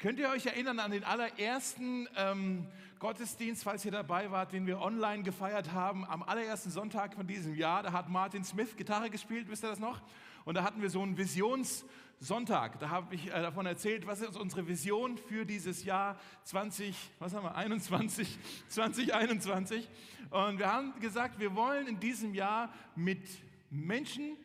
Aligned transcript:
Könnt 0.00 0.20
ihr 0.20 0.28
euch 0.28 0.46
erinnern 0.46 0.78
an 0.78 0.92
den 0.92 1.02
allerersten 1.02 2.08
ähm, 2.16 2.68
Gottesdienst, 3.00 3.64
falls 3.64 3.84
ihr 3.84 3.90
dabei 3.90 4.30
wart, 4.30 4.52
den 4.52 4.64
wir 4.64 4.80
online 4.80 5.24
gefeiert 5.24 5.72
haben, 5.72 6.04
am 6.04 6.22
allerersten 6.22 6.70
Sonntag 6.70 7.14
von 7.14 7.26
diesem 7.26 7.56
Jahr? 7.56 7.82
Da 7.82 7.90
hat 7.90 8.08
Martin 8.08 8.44
Smith 8.44 8.76
Gitarre 8.76 9.10
gespielt, 9.10 9.48
wisst 9.48 9.64
ihr 9.64 9.70
das 9.70 9.80
noch? 9.80 10.00
Und 10.44 10.54
da 10.54 10.62
hatten 10.62 10.82
wir 10.82 10.88
so 10.88 11.02
einen 11.02 11.18
Visionssonntag. 11.18 12.78
Da 12.78 12.90
habe 12.90 13.12
ich 13.12 13.26
äh, 13.26 13.30
davon 13.42 13.66
erzählt, 13.66 14.06
was 14.06 14.20
ist 14.20 14.36
unsere 14.36 14.68
Vision 14.68 15.18
für 15.18 15.44
dieses 15.44 15.82
Jahr 15.82 16.16
20, 16.44 16.94
was 17.18 17.34
haben 17.34 17.42
wir, 17.42 17.56
21, 17.56 18.38
2021. 18.68 19.88
Und 20.30 20.60
wir 20.60 20.72
haben 20.72 21.00
gesagt, 21.00 21.40
wir 21.40 21.56
wollen 21.56 21.88
in 21.88 21.98
diesem 21.98 22.34
Jahr 22.34 22.72
mit 22.94 23.28
Menschen 23.68 24.36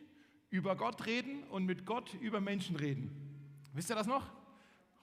über 0.50 0.76
Gott 0.76 1.06
reden 1.06 1.44
und 1.44 1.66
mit 1.66 1.86
Gott 1.86 2.16
über 2.16 2.42
Menschen 2.42 2.76
reden. 2.76 3.12
Wisst 3.74 3.92
ihr 3.92 3.96
das 3.96 4.08
noch? 4.08 4.32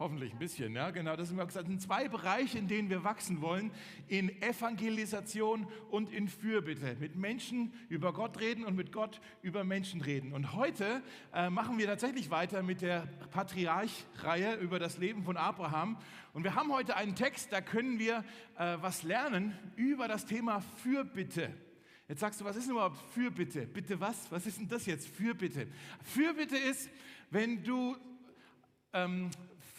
Hoffentlich 0.01 0.33
ein 0.33 0.39
bisschen, 0.39 0.75
ja, 0.75 0.93
genau. 0.93 1.15
Das 1.15 1.29
sind, 1.29 1.83
zwei 1.83 2.09
Bereiche, 2.09 2.57
in 2.57 2.69
denen 2.69 2.89
wir 2.89 3.05
wachsen 3.05 3.43
wollen: 3.43 3.71
in 4.09 4.31
Evangelisation 4.41 5.67
und 5.91 6.11
in 6.11 6.27
Fürbitte. 6.27 6.97
Mit 6.99 7.17
Menschen 7.17 7.75
über 7.91 8.15
Gott 8.15 8.41
reden 8.41 8.65
und 8.65 8.75
mit 8.77 8.93
Gott 8.93 9.21
über 9.43 9.63
Menschen 9.63 10.01
reden. 10.01 10.33
Und 10.33 10.55
heute 10.55 11.03
äh, 11.35 11.51
machen 11.51 11.77
wir 11.77 11.85
tatsächlich 11.87 12.31
weiter 12.31 12.63
mit 12.63 12.81
der 12.81 13.09
Patriarch-Reihe 13.31 14.55
über 14.55 14.79
das 14.79 14.97
Leben 14.97 15.23
von 15.23 15.37
Abraham. 15.37 15.99
Und 16.33 16.45
wir 16.45 16.55
haben 16.55 16.73
heute 16.73 16.97
einen 16.97 17.15
Text, 17.15 17.53
da 17.53 17.61
können 17.61 17.99
wir 17.99 18.25
äh, 18.57 18.79
was 18.81 19.03
lernen 19.03 19.55
über 19.77 20.09
das 20.09 20.25
Thema 20.25 20.63
Fürbitte. 20.83 21.53
Jetzt 22.09 22.21
sagst 22.21 22.41
du, 22.41 22.47
was 22.47 22.57
ist 22.57 22.65
denn 22.65 22.73
überhaupt 22.73 22.97
Fürbitte? 23.13 23.67
Bitte 23.67 24.01
was? 24.01 24.33
Was 24.33 24.47
ist 24.47 24.61
denn 24.61 24.69
das 24.69 24.87
jetzt? 24.87 25.09
Fürbitte. 25.09 25.67
Fürbitte 26.03 26.57
ist, 26.57 26.89
wenn 27.31 27.63
du 27.63 27.99
ähm, 28.95 29.31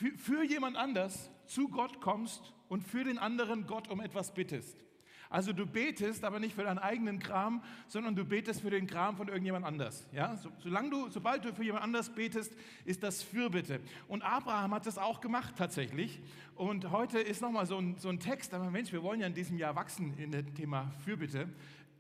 für, 0.02 0.18
für 0.18 0.44
jemand 0.44 0.78
anders 0.78 1.30
zu 1.46 1.68
Gott 1.70 2.02
kommst 2.02 2.54
und 2.70 2.84
für 2.84 3.04
den 3.04 3.20
anderen 3.20 3.68
Gott 3.68 3.88
um 3.90 4.02
etwas 4.02 4.34
bittest. 4.34 4.86
Also 5.30 5.54
du 5.54 5.66
betest, 5.66 6.26
aber 6.26 6.40
nicht 6.40 6.56
für 6.56 6.64
deinen 6.64 6.80
eigenen 6.80 7.20
Kram, 7.20 7.64
sondern 7.88 8.16
du 8.16 8.26
betest 8.26 8.62
für 8.62 8.70
den 8.70 8.86
Kram 8.86 9.16
von 9.16 9.30
irgendjemand 9.30 9.66
anders. 9.66 10.06
Ja? 10.12 10.36
So, 10.36 10.50
solange 10.60 10.90
du, 10.90 11.10
sobald 11.10 11.46
du 11.46 11.54
für 11.54 11.64
jemand 11.64 11.84
anders 11.86 12.10
betest, 12.10 12.54
ist 12.84 13.02
das 13.02 13.24
Fürbitte. 13.24 13.80
Und 14.10 14.24
Abraham 14.24 14.74
hat 14.74 14.86
das 14.86 14.98
auch 14.98 15.22
gemacht 15.22 15.54
tatsächlich. 15.58 16.20
Und 16.56 16.92
heute 16.92 17.20
ist 17.20 17.42
nochmal 17.42 17.66
so 17.66 17.78
ein, 17.78 17.96
so 17.98 18.10
ein 18.10 18.20
Text, 18.20 18.54
aber 18.54 18.70
Mensch, 18.72 18.92
wir 18.92 19.04
wollen 19.04 19.22
ja 19.22 19.28
in 19.28 19.34
diesem 19.34 19.58
Jahr 19.58 19.76
wachsen 19.76 20.18
in 20.18 20.32
dem 20.32 20.54
Thema 20.54 20.92
Fürbitte 21.06 21.48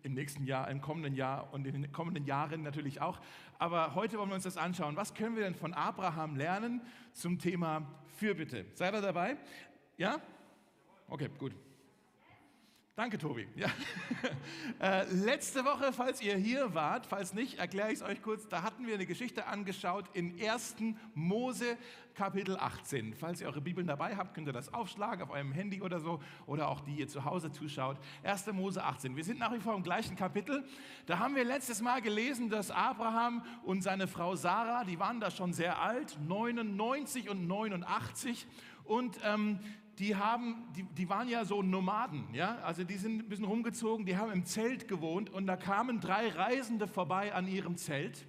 im 0.03 0.13
nächsten 0.13 0.45
Jahr, 0.45 0.69
im 0.69 0.81
kommenden 0.81 1.15
Jahr 1.15 1.53
und 1.53 1.65
in 1.65 1.81
den 1.81 1.91
kommenden 1.91 2.25
Jahren 2.25 2.63
natürlich 2.63 3.01
auch. 3.01 3.19
Aber 3.59 3.95
heute 3.95 4.17
wollen 4.17 4.29
wir 4.29 4.35
uns 4.35 4.43
das 4.43 4.57
anschauen. 4.57 4.95
Was 4.95 5.13
können 5.13 5.35
wir 5.35 5.43
denn 5.43 5.55
von 5.55 5.73
Abraham 5.73 6.35
lernen 6.35 6.81
zum 7.13 7.39
Thema 7.39 7.85
Fürbitte? 8.17 8.65
Seid 8.73 8.93
ihr 8.93 9.01
dabei? 9.01 9.37
Ja? 9.97 10.19
Okay, 11.07 11.29
gut. 11.37 11.53
Danke, 12.93 13.17
Tobi. 13.17 13.47
Ja. 13.55 13.69
äh, 14.81 15.05
letzte 15.13 15.63
Woche, 15.63 15.93
falls 15.93 16.21
ihr 16.21 16.35
hier 16.35 16.73
wart, 16.73 17.05
falls 17.05 17.33
nicht, 17.33 17.57
erkläre 17.57 17.87
ich 17.87 17.99
es 17.99 18.01
euch 18.01 18.21
kurz, 18.21 18.49
da 18.49 18.63
hatten 18.63 18.85
wir 18.85 18.95
eine 18.95 19.05
Geschichte 19.05 19.47
angeschaut 19.47 20.09
in 20.13 20.37
1. 20.37 20.75
Mose 21.13 21.77
Kapitel 22.15 22.57
18. 22.57 23.13
Falls 23.13 23.39
ihr 23.39 23.47
eure 23.47 23.61
Bibeln 23.61 23.87
dabei 23.87 24.17
habt, 24.17 24.33
könnt 24.33 24.47
ihr 24.47 24.53
das 24.53 24.73
aufschlagen 24.73 25.23
auf 25.23 25.29
eurem 25.29 25.53
Handy 25.53 25.81
oder 25.81 26.01
so 26.01 26.21
oder 26.45 26.67
auch 26.67 26.81
die 26.81 26.95
ihr 26.95 27.07
zu 27.07 27.23
Hause 27.23 27.49
zuschaut. 27.49 27.97
1. 28.23 28.47
Mose 28.47 28.83
18. 28.83 29.15
Wir 29.15 29.23
sind 29.23 29.39
nach 29.39 29.53
wie 29.53 29.61
vor 29.61 29.73
im 29.73 29.83
gleichen 29.83 30.17
Kapitel. 30.17 30.65
Da 31.05 31.17
haben 31.17 31.37
wir 31.37 31.45
letztes 31.45 31.81
Mal 31.81 32.01
gelesen, 32.01 32.49
dass 32.49 32.71
Abraham 32.71 33.45
und 33.63 33.83
seine 33.83 34.09
Frau 34.09 34.35
Sarah, 34.35 34.83
die 34.83 34.99
waren 34.99 35.21
da 35.21 35.31
schon 35.31 35.53
sehr 35.53 35.81
alt, 35.81 36.19
99 36.27 37.29
und 37.29 37.47
89 37.47 38.47
und 38.83 39.17
ähm, 39.23 39.59
die, 39.99 40.15
haben, 40.15 40.67
die, 40.75 40.83
die 40.83 41.09
waren 41.09 41.27
ja 41.27 41.45
so 41.45 41.61
Nomaden, 41.61 42.33
ja? 42.33 42.57
also 42.59 42.83
die 42.83 42.97
sind 42.97 43.23
ein 43.23 43.29
bisschen 43.29 43.45
rumgezogen, 43.45 44.05
die 44.05 44.17
haben 44.17 44.31
im 44.31 44.45
Zelt 44.45 44.87
gewohnt 44.87 45.29
und 45.29 45.47
da 45.47 45.55
kamen 45.55 45.99
drei 45.99 46.29
Reisende 46.29 46.87
vorbei 46.87 47.33
an 47.33 47.47
ihrem 47.47 47.77
Zelt 47.77 48.25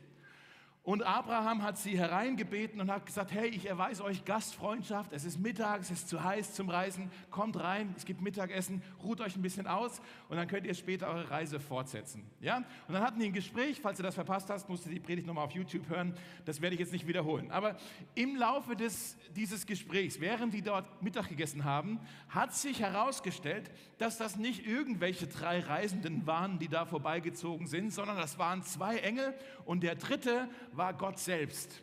und 0.84 1.04
Abraham 1.04 1.62
hat 1.62 1.78
sie 1.78 1.97
hereingebeten 1.97 2.81
und 2.81 2.91
hat 2.91 3.06
gesagt, 3.06 3.31
hey, 3.31 3.47
ich 3.47 3.69
erweise 3.69 4.03
euch 4.03 4.25
Gastfreundschaft, 4.25 5.12
es 5.12 5.25
ist 5.25 5.38
Mittag, 5.38 5.82
es 5.82 5.93
ist 5.93 6.09
zu 6.09 6.25
heiß 6.25 6.54
zum 6.54 6.69
Reisen, 6.69 7.09
kommt 7.31 7.56
rein, 7.56 7.94
es 7.97 8.04
gibt 8.04 8.20
Mittagessen, 8.20 8.82
ruht 9.00 9.21
euch 9.21 9.37
ein 9.37 9.42
bisschen 9.42 9.69
aus 9.69 10.00
und 10.28 10.37
dann 10.37 10.48
könnt 10.48 10.66
ihr 10.66 10.75
später 10.75 11.06
eure 11.06 11.31
Reise 11.31 11.60
fortsetzen. 11.60 12.25
Ja? 12.41 12.56
Und 12.88 12.94
dann 12.94 13.03
hatten 13.03 13.21
die 13.21 13.26
ein 13.26 13.32
Gespräch, 13.32 13.78
falls 13.81 13.98
du 13.98 14.03
das 14.03 14.16
verpasst 14.16 14.50
hast, 14.50 14.69
musst 14.69 14.84
du 14.84 14.91
die 14.91 14.98
Predigt 14.98 15.25
nochmal 15.28 15.44
auf 15.44 15.53
YouTube 15.53 15.88
hören, 15.88 16.15
das 16.47 16.60
werde 16.60 16.75
ich 16.75 16.81
jetzt 16.81 16.92
nicht 16.92 17.06
wiederholen. 17.06 17.53
Aber 17.53 17.76
im 18.16 18.34
Laufe 18.34 18.75
des, 18.75 19.16
dieses 19.37 19.66
Gesprächs, 19.66 20.19
während 20.19 20.53
die 20.53 20.62
dort 20.62 21.00
Mittag 21.00 21.28
gegessen 21.28 21.62
haben, 21.62 22.00
hat 22.28 22.54
sich 22.54 22.81
herausgestellt, 22.81 23.71
dass 23.98 24.19
das 24.19 24.34
nicht 24.34 24.66
irgendwelche 24.66 25.28
drei 25.28 25.60
Reisenden 25.60 26.26
waren, 26.26 26.59
die 26.59 26.66
da 26.66 26.87
vorbeigezogen 26.87 27.69
sind, 27.69 27.92
sondern 27.92 28.16
das 28.16 28.37
waren 28.37 28.65
zwei 28.65 28.97
Engel 28.97 29.32
und 29.65 29.84
der 29.84 29.94
dritte 29.94 30.48
war 30.77 30.94
Gott 30.94 31.19
selbst. 31.19 31.83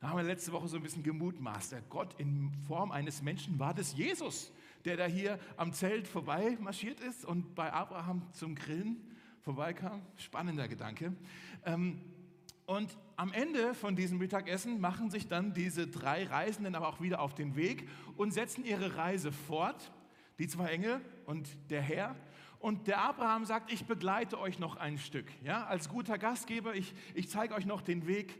Da 0.00 0.10
haben 0.10 0.16
wir 0.16 0.24
letzte 0.24 0.52
Woche 0.52 0.68
so 0.68 0.76
ein 0.76 0.82
bisschen 0.82 1.02
gemutmaßt. 1.02 1.74
Gott 1.88 2.14
in 2.18 2.52
Form 2.66 2.92
eines 2.92 3.22
Menschen 3.22 3.58
war 3.58 3.74
das 3.74 3.96
Jesus, 3.96 4.52
der 4.84 4.96
da 4.96 5.06
hier 5.06 5.38
am 5.56 5.72
Zelt 5.72 6.06
vorbei 6.06 6.56
marschiert 6.60 7.00
ist 7.00 7.24
und 7.24 7.54
bei 7.54 7.72
Abraham 7.72 8.22
zum 8.32 8.54
Grillen 8.54 8.96
vorbeikam. 9.42 10.02
Spannender 10.16 10.68
Gedanke. 10.68 11.14
Ähm, 11.64 12.00
und 12.66 12.96
am 13.16 13.32
Ende 13.32 13.74
von 13.74 13.96
diesem 13.96 14.18
Mittagessen 14.18 14.80
machen 14.80 15.10
sich 15.10 15.26
dann 15.26 15.54
diese 15.54 15.88
drei 15.88 16.24
Reisenden 16.24 16.74
aber 16.74 16.88
auch 16.88 17.00
wieder 17.00 17.20
auf 17.20 17.34
den 17.34 17.56
Weg 17.56 17.88
und 18.16 18.32
setzen 18.32 18.64
ihre 18.64 18.96
Reise 18.96 19.32
fort. 19.32 19.90
Die 20.38 20.46
zwei 20.46 20.68
Engel 20.68 21.00
und 21.26 21.48
der 21.70 21.82
Herr. 21.82 22.14
Und 22.58 22.88
der 22.88 23.00
Abraham 23.00 23.44
sagt, 23.44 23.72
ich 23.72 23.84
begleite 23.84 24.38
euch 24.38 24.58
noch 24.58 24.76
ein 24.76 24.98
Stück. 24.98 25.26
Ja, 25.44 25.66
als 25.66 25.88
guter 25.88 26.18
Gastgeber, 26.18 26.74
ich, 26.74 26.92
ich 27.14 27.28
zeige 27.28 27.54
euch 27.54 27.66
noch 27.66 27.82
den 27.82 28.06
Weg 28.06 28.34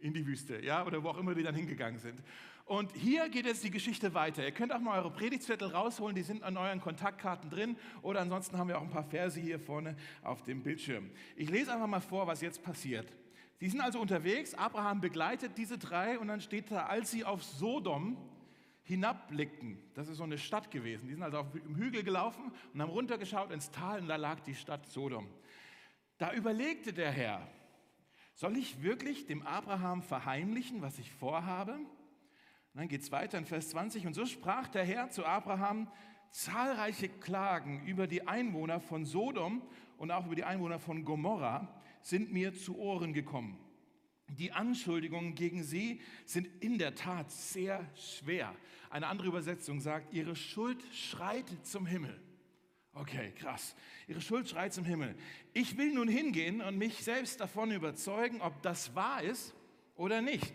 in 0.00 0.12
die 0.12 0.26
Wüste, 0.26 0.64
ja, 0.64 0.86
oder 0.86 1.02
wo 1.02 1.08
auch 1.08 1.18
immer 1.18 1.34
die 1.34 1.42
dann 1.42 1.54
hingegangen 1.54 1.98
sind. 1.98 2.20
Und 2.66 2.92
hier 2.92 3.28
geht 3.28 3.44
jetzt 3.44 3.62
die 3.62 3.70
Geschichte 3.70 4.14
weiter. 4.14 4.42
Ihr 4.42 4.52
könnt 4.52 4.72
auch 4.72 4.80
mal 4.80 4.98
eure 4.98 5.10
Predigtzettel 5.10 5.68
rausholen, 5.68 6.14
die 6.14 6.22
sind 6.22 6.42
an 6.42 6.56
euren 6.56 6.80
Kontaktkarten 6.80 7.50
drin. 7.50 7.76
Oder 8.00 8.20
ansonsten 8.20 8.56
haben 8.56 8.68
wir 8.68 8.78
auch 8.78 8.82
ein 8.82 8.90
paar 8.90 9.04
Verse 9.04 9.38
hier 9.38 9.58
vorne 9.60 9.96
auf 10.22 10.42
dem 10.44 10.62
Bildschirm. 10.62 11.10
Ich 11.36 11.50
lese 11.50 11.72
einfach 11.72 11.86
mal 11.86 12.00
vor, 12.00 12.26
was 12.26 12.40
jetzt 12.40 12.62
passiert. 12.62 13.12
Sie 13.60 13.68
sind 13.68 13.80
also 13.80 14.00
unterwegs, 14.00 14.54
Abraham 14.54 15.00
begleitet 15.00 15.52
diese 15.56 15.78
drei 15.78 16.18
und 16.18 16.28
dann 16.28 16.40
steht 16.40 16.70
da, 16.70 16.86
als 16.86 17.10
sie 17.10 17.24
auf 17.24 17.44
Sodom 17.44 18.16
hinabblickten. 18.84 19.78
Das 19.94 20.08
ist 20.08 20.18
so 20.18 20.24
eine 20.24 20.38
Stadt 20.38 20.70
gewesen. 20.70 21.08
Die 21.08 21.14
sind 21.14 21.22
also 21.22 21.38
auf 21.38 21.50
dem 21.52 21.76
Hügel 21.76 22.04
gelaufen 22.04 22.52
und 22.72 22.80
haben 22.80 22.90
runtergeschaut 22.90 23.50
ins 23.50 23.70
Tal 23.70 24.00
und 24.00 24.08
da 24.08 24.16
lag 24.16 24.40
die 24.40 24.54
Stadt 24.54 24.86
Sodom. 24.86 25.28
Da 26.18 26.32
überlegte 26.32 26.92
der 26.92 27.10
Herr, 27.10 27.46
soll 28.34 28.56
ich 28.56 28.82
wirklich 28.82 29.26
dem 29.26 29.46
Abraham 29.46 30.02
verheimlichen, 30.02 30.82
was 30.82 30.98
ich 30.98 31.10
vorhabe? 31.10 31.72
Und 31.74 31.88
dann 32.74 32.88
geht 32.88 33.02
es 33.02 33.12
weiter 33.12 33.38
in 33.38 33.46
Vers 33.46 33.70
20. 33.70 34.06
Und 34.06 34.14
so 34.14 34.26
sprach 34.26 34.68
der 34.68 34.84
Herr 34.84 35.08
zu 35.10 35.24
Abraham, 35.24 35.88
zahlreiche 36.30 37.08
Klagen 37.08 37.86
über 37.86 38.06
die 38.06 38.26
Einwohner 38.26 38.80
von 38.80 39.04
Sodom 39.04 39.62
und 39.96 40.10
auch 40.10 40.26
über 40.26 40.34
die 40.34 40.44
Einwohner 40.44 40.80
von 40.80 41.04
Gomorra 41.04 41.80
sind 42.02 42.32
mir 42.32 42.52
zu 42.52 42.76
Ohren 42.76 43.12
gekommen. 43.12 43.58
Die 44.28 44.52
Anschuldigungen 44.52 45.34
gegen 45.34 45.62
sie 45.62 46.00
sind 46.24 46.48
in 46.60 46.78
der 46.78 46.94
Tat 46.94 47.30
sehr 47.30 47.86
schwer. 47.94 48.54
Eine 48.90 49.06
andere 49.06 49.28
Übersetzung 49.28 49.80
sagt, 49.80 50.12
ihre 50.12 50.34
Schuld 50.34 50.82
schreit 50.92 51.46
zum 51.62 51.86
Himmel. 51.86 52.20
Okay, 52.94 53.32
krass. 53.32 53.74
Ihre 54.06 54.20
Schuld 54.20 54.48
schreit 54.48 54.72
zum 54.72 54.84
Himmel. 54.84 55.16
Ich 55.52 55.76
will 55.76 55.92
nun 55.92 56.08
hingehen 56.08 56.60
und 56.60 56.78
mich 56.78 57.02
selbst 57.02 57.40
davon 57.40 57.72
überzeugen, 57.72 58.40
ob 58.40 58.62
das 58.62 58.94
wahr 58.94 59.22
ist 59.22 59.54
oder 59.96 60.22
nicht. 60.22 60.52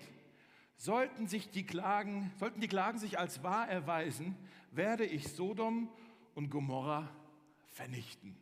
Sollten, 0.77 1.27
sich 1.27 1.49
die 1.49 1.65
Klagen, 1.65 2.31
sollten 2.39 2.61
die 2.61 2.69
Klagen 2.69 2.97
sich 2.97 3.19
als 3.19 3.43
wahr 3.43 3.67
erweisen, 3.67 4.37
werde 4.71 5.05
ich 5.05 5.27
Sodom 5.27 5.89
und 6.35 6.49
Gomorra 6.49 7.13
vernichten. 7.73 8.37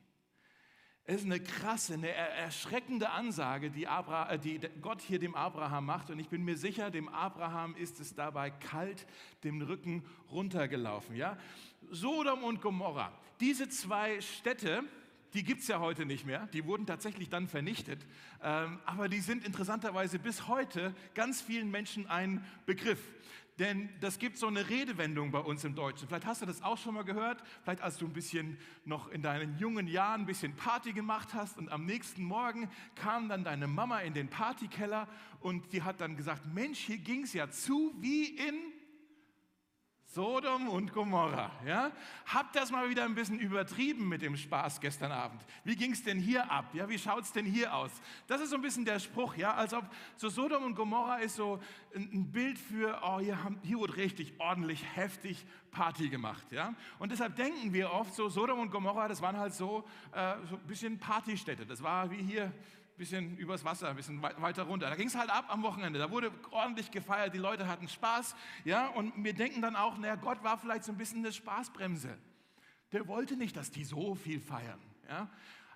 Es 1.10 1.22
ist 1.22 1.26
eine 1.26 1.40
krasse, 1.40 1.94
eine 1.94 2.12
erschreckende 2.12 3.12
Ansage, 3.12 3.72
die, 3.72 3.88
Abra, 3.88 4.30
äh, 4.30 4.38
die 4.38 4.60
Gott 4.82 5.02
hier 5.02 5.20
dem 5.20 5.36
Abraham 5.36 5.86
macht. 5.86 6.10
Und 6.10 6.20
ich 6.20 6.28
bin 6.28 6.44
mir 6.44 6.58
sicher, 6.58 6.92
dem 6.92 7.08
Abraham 7.08 7.78
ist 7.78 8.02
es 8.02 8.14
dabei 8.14 8.50
kalt 8.52 9.08
den 9.46 9.62
Rücken 9.62 10.04
runtergelaufen. 10.30 11.16
Ja? 11.16 11.38
Sodom 11.90 12.44
und 12.44 12.62
Gomorra, 12.62 13.14
diese 13.40 13.70
zwei 13.70 14.20
Städte, 14.20 14.84
die 15.34 15.46
gibt 15.46 15.62
es 15.62 15.70
ja 15.70 15.80
heute 15.80 16.06
nicht 16.06 16.26
mehr. 16.26 16.48
Die 16.48 16.66
wurden 16.66 16.86
tatsächlich 16.86 17.30
dann 17.30 17.48
vernichtet. 17.48 18.06
Ähm, 18.44 18.80
aber 18.86 19.08
die 19.08 19.22
sind 19.22 19.46
interessanterweise 19.46 20.20
bis 20.20 20.50
heute 20.50 20.94
ganz 21.14 21.42
vielen 21.42 21.72
Menschen 21.72 22.06
ein 22.08 22.44
Begriff. 22.66 23.00
Denn 23.60 23.90
das 24.02 24.20
gibt 24.20 24.38
so 24.38 24.48
eine 24.48 24.70
Redewendung 24.70 25.32
bei 25.32 25.40
uns 25.40 25.64
im 25.64 25.74
Deutschen. 25.74 26.08
Vielleicht 26.08 26.28
hast 26.28 26.44
du 26.44 26.46
das 26.46 26.62
auch 26.62 26.78
schon 26.78 26.94
mal 26.94 27.04
gehört. 27.04 27.42
Vielleicht 27.64 27.82
als 27.82 27.98
du 27.98 28.06
ein 28.06 28.14
bisschen 28.14 28.58
noch 28.86 29.10
in 29.10 29.24
deinen 29.24 29.58
jungen 29.58 29.88
Jahren 29.88 30.22
ein 30.22 30.26
bisschen 30.28 30.56
Party 30.56 30.94
gemacht 30.94 31.34
hast 31.34 31.58
und 31.58 31.70
am 31.72 31.86
nächsten 31.86 32.24
Morgen 32.24 32.70
kam 32.96 33.30
dann 33.30 33.44
deine 33.44 33.68
Mama 33.68 34.00
in 34.02 34.14
den 34.14 34.28
Partykeller 34.28 35.08
und 35.40 35.74
die 35.74 35.82
hat 35.82 36.02
dann 36.02 36.16
gesagt, 36.16 36.46
Mensch, 36.54 36.80
hier 36.80 37.00
ging 37.00 37.24
es 37.24 37.34
ja 37.34 37.50
zu 37.50 37.96
wie 38.00 38.26
in 38.26 38.77
Sodom 40.18 40.68
und 40.70 40.92
Gomorra. 40.94 41.52
Ja? 41.64 41.92
Habt 42.26 42.56
das 42.56 42.72
mal 42.72 42.90
wieder 42.90 43.04
ein 43.06 43.14
bisschen 43.14 43.38
übertrieben 43.38 44.10
mit 44.10 44.24
dem 44.24 44.36
Spaß 44.36 44.80
gestern 44.80 45.12
Abend. 45.12 45.46
Wie 45.64 45.76
ging 45.76 45.92
es 45.92 46.04
denn 46.04 46.18
hier 46.18 46.52
ab? 46.52 46.74
Ja, 46.74 46.90
wie 46.90 46.98
schaut 46.98 47.22
es 47.22 47.32
denn 47.32 47.46
hier 47.46 47.72
aus? 47.72 47.92
Das 48.26 48.42
ist 48.42 48.50
so 48.50 48.56
ein 48.56 48.64
bisschen 48.64 48.84
der 48.84 48.98
Spruch, 48.98 49.36
ja, 49.36 49.54
als 49.54 49.76
ob 49.76 49.86
so 50.16 50.30
Sodom 50.30 50.64
und 50.64 50.74
Gomorra 50.74 51.18
ist 51.18 51.36
so 51.36 51.60
ein 51.96 52.32
Bild 52.32 52.58
für, 52.58 53.00
oh, 53.04 53.20
hier, 53.20 53.44
haben, 53.44 53.60
hier 53.62 53.78
wurde 53.78 53.96
richtig 53.96 54.34
ordentlich 54.40 54.84
heftig 54.96 55.46
Party 55.70 56.10
gemacht. 56.10 56.52
Ja? 56.52 56.74
Und 56.98 57.12
deshalb 57.12 57.36
denken 57.36 57.72
wir 57.72 57.94
oft 57.94 58.16
so, 58.16 58.28
Sodom 58.28 58.58
und 58.58 58.72
Gomorra, 58.72 59.08
das 59.08 59.22
waren 59.22 59.38
halt 59.38 59.54
so, 59.54 59.88
äh, 60.14 60.34
so 60.50 60.56
ein 60.56 60.66
bisschen 60.66 60.98
Partystädte. 60.98 61.68
Das 61.68 61.84
war 61.84 62.10
wie 62.10 62.24
hier 62.24 62.52
bisschen 62.98 63.38
übers 63.38 63.64
Wasser, 63.64 63.90
ein 63.90 63.96
bisschen 63.96 64.22
weiter 64.22 64.64
runter. 64.64 64.90
Da 64.90 64.96
ging 64.96 65.08
es 65.08 65.16
halt 65.16 65.30
ab 65.30 65.46
am 65.50 65.64
Wochenende. 65.64 66.00
Da 66.00 66.10
wurde 66.12 66.32
ordentlich 66.52 66.92
gefeiert, 66.92 67.34
die 67.34 67.40
Leute 67.40 67.68
hatten 67.68 67.88
Spaß. 67.88 68.36
Ja, 68.66 68.88
und 68.88 69.14
wir 69.24 69.34
denken 69.34 69.62
dann 69.62 69.76
auch, 69.76 69.98
naja, 69.98 70.16
Gott 70.16 70.44
war 70.44 70.58
vielleicht 70.58 70.84
so 70.84 70.92
ein 70.92 70.98
bisschen 70.98 71.20
eine 71.20 71.32
Spaßbremse. 71.32 72.18
Der 72.92 73.08
wollte 73.08 73.36
nicht, 73.36 73.56
dass 73.56 73.72
die 73.72 73.84
so 73.84 74.16
viel 74.16 74.40
feiern. 74.40 74.80
Ja. 75.08 75.30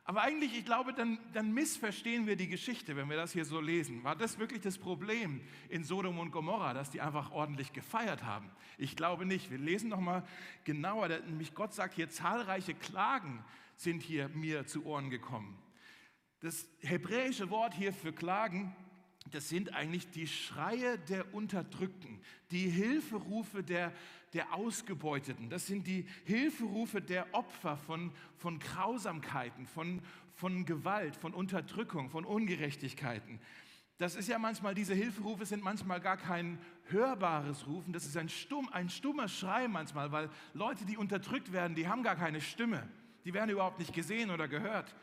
Aber 0.03 0.23
eigentlich, 0.23 0.57
ich 0.57 0.65
glaube, 0.65 0.93
dann, 0.93 1.19
dann 1.33 1.53
missverstehen 1.53 2.25
wir 2.25 2.35
die 2.35 2.47
Geschichte, 2.47 2.95
wenn 2.95 3.09
wir 3.09 3.17
das 3.17 3.33
hier 3.33 3.45
so 3.45 3.61
lesen. 3.61 4.03
War 4.03 4.15
das 4.15 4.39
wirklich 4.39 4.61
das 4.61 4.77
Problem 4.77 5.41
in 5.69 5.83
Sodom 5.83 6.17
und 6.17 6.31
Gomorra, 6.31 6.73
dass 6.73 6.89
die 6.89 7.01
einfach 7.01 7.31
ordentlich 7.31 7.71
gefeiert 7.71 8.23
haben? 8.23 8.49
Ich 8.77 8.95
glaube 8.95 9.25
nicht. 9.25 9.51
Wir 9.51 9.59
lesen 9.59 9.89
nochmal 9.89 10.23
genauer. 10.63 11.07
Nämlich 11.07 11.53
Gott 11.53 11.73
sagt 11.73 11.93
hier, 11.93 12.09
zahlreiche 12.09 12.73
Klagen 12.73 13.45
sind 13.75 14.01
hier 14.01 14.27
mir 14.29 14.65
zu 14.65 14.85
Ohren 14.85 15.11
gekommen. 15.11 15.57
Das 16.41 16.67
hebräische 16.79 17.51
Wort 17.51 17.75
hier 17.75 17.93
für 17.93 18.11
Klagen, 18.11 18.75
das 19.29 19.47
sind 19.47 19.73
eigentlich 19.73 20.09
die 20.09 20.25
Schreie 20.25 20.97
der 20.97 21.33
Unterdrückten, 21.35 22.19
die 22.49 22.67
Hilferufe 22.67 23.63
der, 23.63 23.93
der 24.33 24.51
Ausgebeuteten. 24.53 25.51
Das 25.51 25.67
sind 25.67 25.85
die 25.85 26.07
Hilferufe 26.25 26.99
der 26.99 27.31
Opfer 27.35 27.77
von, 27.77 28.11
von 28.37 28.57
Grausamkeiten, 28.57 29.67
von, 29.67 30.01
von 30.33 30.65
Gewalt, 30.65 31.15
von 31.15 31.35
Unterdrückung, 31.35 32.09
von 32.09 32.25
Ungerechtigkeiten. 32.25 33.39
Das 33.99 34.15
ist 34.15 34.27
ja 34.27 34.39
manchmal, 34.39 34.73
diese 34.73 34.95
Hilferufe 34.95 35.45
sind 35.45 35.63
manchmal 35.63 36.01
gar 36.01 36.17
kein 36.17 36.57
hörbares 36.85 37.67
Rufen, 37.67 37.93
das 37.93 38.07
ist 38.07 38.17
ein, 38.17 38.29
stumm, 38.29 38.67
ein 38.69 38.89
stummer 38.89 39.27
Schrei 39.27 39.67
manchmal, 39.67 40.11
weil 40.11 40.31
Leute, 40.55 40.85
die 40.85 40.97
unterdrückt 40.97 41.53
werden, 41.53 41.75
die 41.75 41.87
haben 41.87 42.01
gar 42.01 42.15
keine 42.15 42.41
Stimme. 42.41 42.89
Die 43.25 43.35
werden 43.35 43.51
überhaupt 43.51 43.77
nicht 43.77 43.93
gesehen 43.93 44.31
oder 44.31 44.47
gehört. 44.47 44.95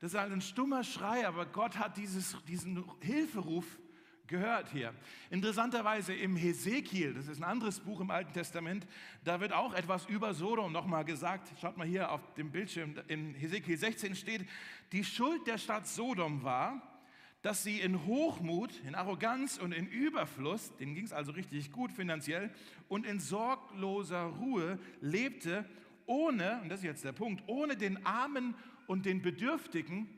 Das 0.00 0.12
ist 0.12 0.18
halt 0.18 0.32
ein 0.32 0.40
stummer 0.40 0.84
Schrei, 0.84 1.26
aber 1.26 1.44
Gott 1.46 1.76
hat 1.76 1.96
dieses, 1.96 2.36
diesen 2.46 2.84
Hilferuf 3.00 3.80
gehört 4.28 4.70
hier. 4.70 4.94
Interessanterweise 5.30 6.14
im 6.14 6.36
Hesekiel, 6.36 7.14
das 7.14 7.26
ist 7.26 7.38
ein 7.38 7.44
anderes 7.44 7.80
Buch 7.80 8.00
im 8.00 8.10
Alten 8.10 8.32
Testament, 8.32 8.86
da 9.24 9.40
wird 9.40 9.52
auch 9.52 9.74
etwas 9.74 10.06
über 10.06 10.34
Sodom 10.34 10.70
nochmal 10.70 11.04
gesagt. 11.04 11.50
Schaut 11.60 11.76
mal 11.76 11.86
hier 11.86 12.12
auf 12.12 12.20
dem 12.34 12.52
Bildschirm, 12.52 12.94
in 13.08 13.34
Hesekiel 13.34 13.76
16 13.76 14.14
steht, 14.14 14.46
die 14.92 15.02
Schuld 15.02 15.46
der 15.48 15.58
Stadt 15.58 15.88
Sodom 15.88 16.44
war, 16.44 16.80
dass 17.42 17.64
sie 17.64 17.80
in 17.80 18.04
Hochmut, 18.06 18.80
in 18.86 18.94
Arroganz 18.94 19.58
und 19.58 19.72
in 19.72 19.86
Überfluss, 19.86 20.76
denen 20.76 20.94
ging 20.94 21.06
es 21.06 21.12
also 21.12 21.32
richtig 21.32 21.72
gut 21.72 21.90
finanziell, 21.90 22.52
und 22.88 23.04
in 23.04 23.18
sorgloser 23.18 24.24
Ruhe 24.24 24.78
lebte, 25.00 25.64
ohne, 26.06 26.60
und 26.62 26.68
das 26.68 26.80
ist 26.80 26.84
jetzt 26.84 27.04
der 27.04 27.12
Punkt, 27.12 27.42
ohne 27.46 27.76
den 27.76 28.04
Armen 28.06 28.54
und 28.88 29.06
den 29.06 29.22
Bedürftigen 29.22 30.08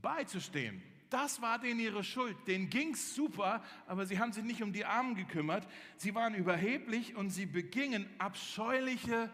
beizustehen. 0.00 0.80
Das 1.10 1.42
war 1.42 1.58
denen 1.58 1.80
ihre 1.80 2.04
Schuld. 2.04 2.36
Denen 2.46 2.70
ging 2.70 2.94
es 2.94 3.14
super, 3.14 3.62
aber 3.86 4.06
sie 4.06 4.18
haben 4.18 4.32
sich 4.32 4.44
nicht 4.44 4.62
um 4.62 4.72
die 4.72 4.84
Armen 4.84 5.16
gekümmert. 5.16 5.66
Sie 5.96 6.14
waren 6.14 6.34
überheblich 6.34 7.16
und 7.16 7.30
sie 7.30 7.46
begingen 7.46 8.08
abscheuliche 8.18 9.28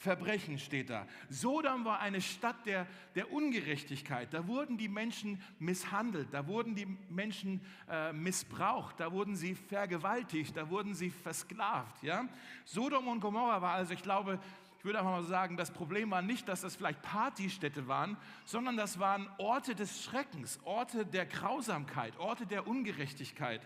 Verbrechen, 0.00 0.58
steht 0.58 0.88
da. 0.88 1.06
Sodom 1.28 1.84
war 1.84 2.00
eine 2.00 2.22
Stadt 2.22 2.64
der, 2.64 2.86
der 3.14 3.30
Ungerechtigkeit. 3.30 4.32
Da 4.32 4.46
wurden 4.46 4.78
die 4.78 4.88
Menschen 4.88 5.42
misshandelt, 5.58 6.28
da 6.32 6.46
wurden 6.46 6.74
die 6.74 6.86
Menschen 7.10 7.60
äh, 7.86 8.10
missbraucht, 8.14 8.98
da 8.98 9.12
wurden 9.12 9.36
sie 9.36 9.54
vergewaltigt, 9.54 10.56
da 10.56 10.70
wurden 10.70 10.94
sie 10.94 11.10
versklavt. 11.10 12.02
Ja? 12.02 12.26
Sodom 12.64 13.08
und 13.08 13.20
Gomorra 13.20 13.60
war 13.60 13.74
also, 13.74 13.92
ich 13.92 14.02
glaube, 14.02 14.40
ich 14.80 14.84
würde 14.86 14.98
einfach 14.98 15.10
mal 15.10 15.24
sagen, 15.24 15.58
das 15.58 15.70
Problem 15.70 16.10
war 16.10 16.22
nicht, 16.22 16.48
dass 16.48 16.62
das 16.62 16.74
vielleicht 16.74 17.02
Partystädte 17.02 17.86
waren, 17.86 18.16
sondern 18.46 18.78
das 18.78 18.98
waren 18.98 19.28
Orte 19.36 19.74
des 19.74 20.02
Schreckens, 20.02 20.58
Orte 20.64 21.04
der 21.04 21.26
Grausamkeit, 21.26 22.18
Orte 22.18 22.46
der 22.46 22.66
Ungerechtigkeit. 22.66 23.60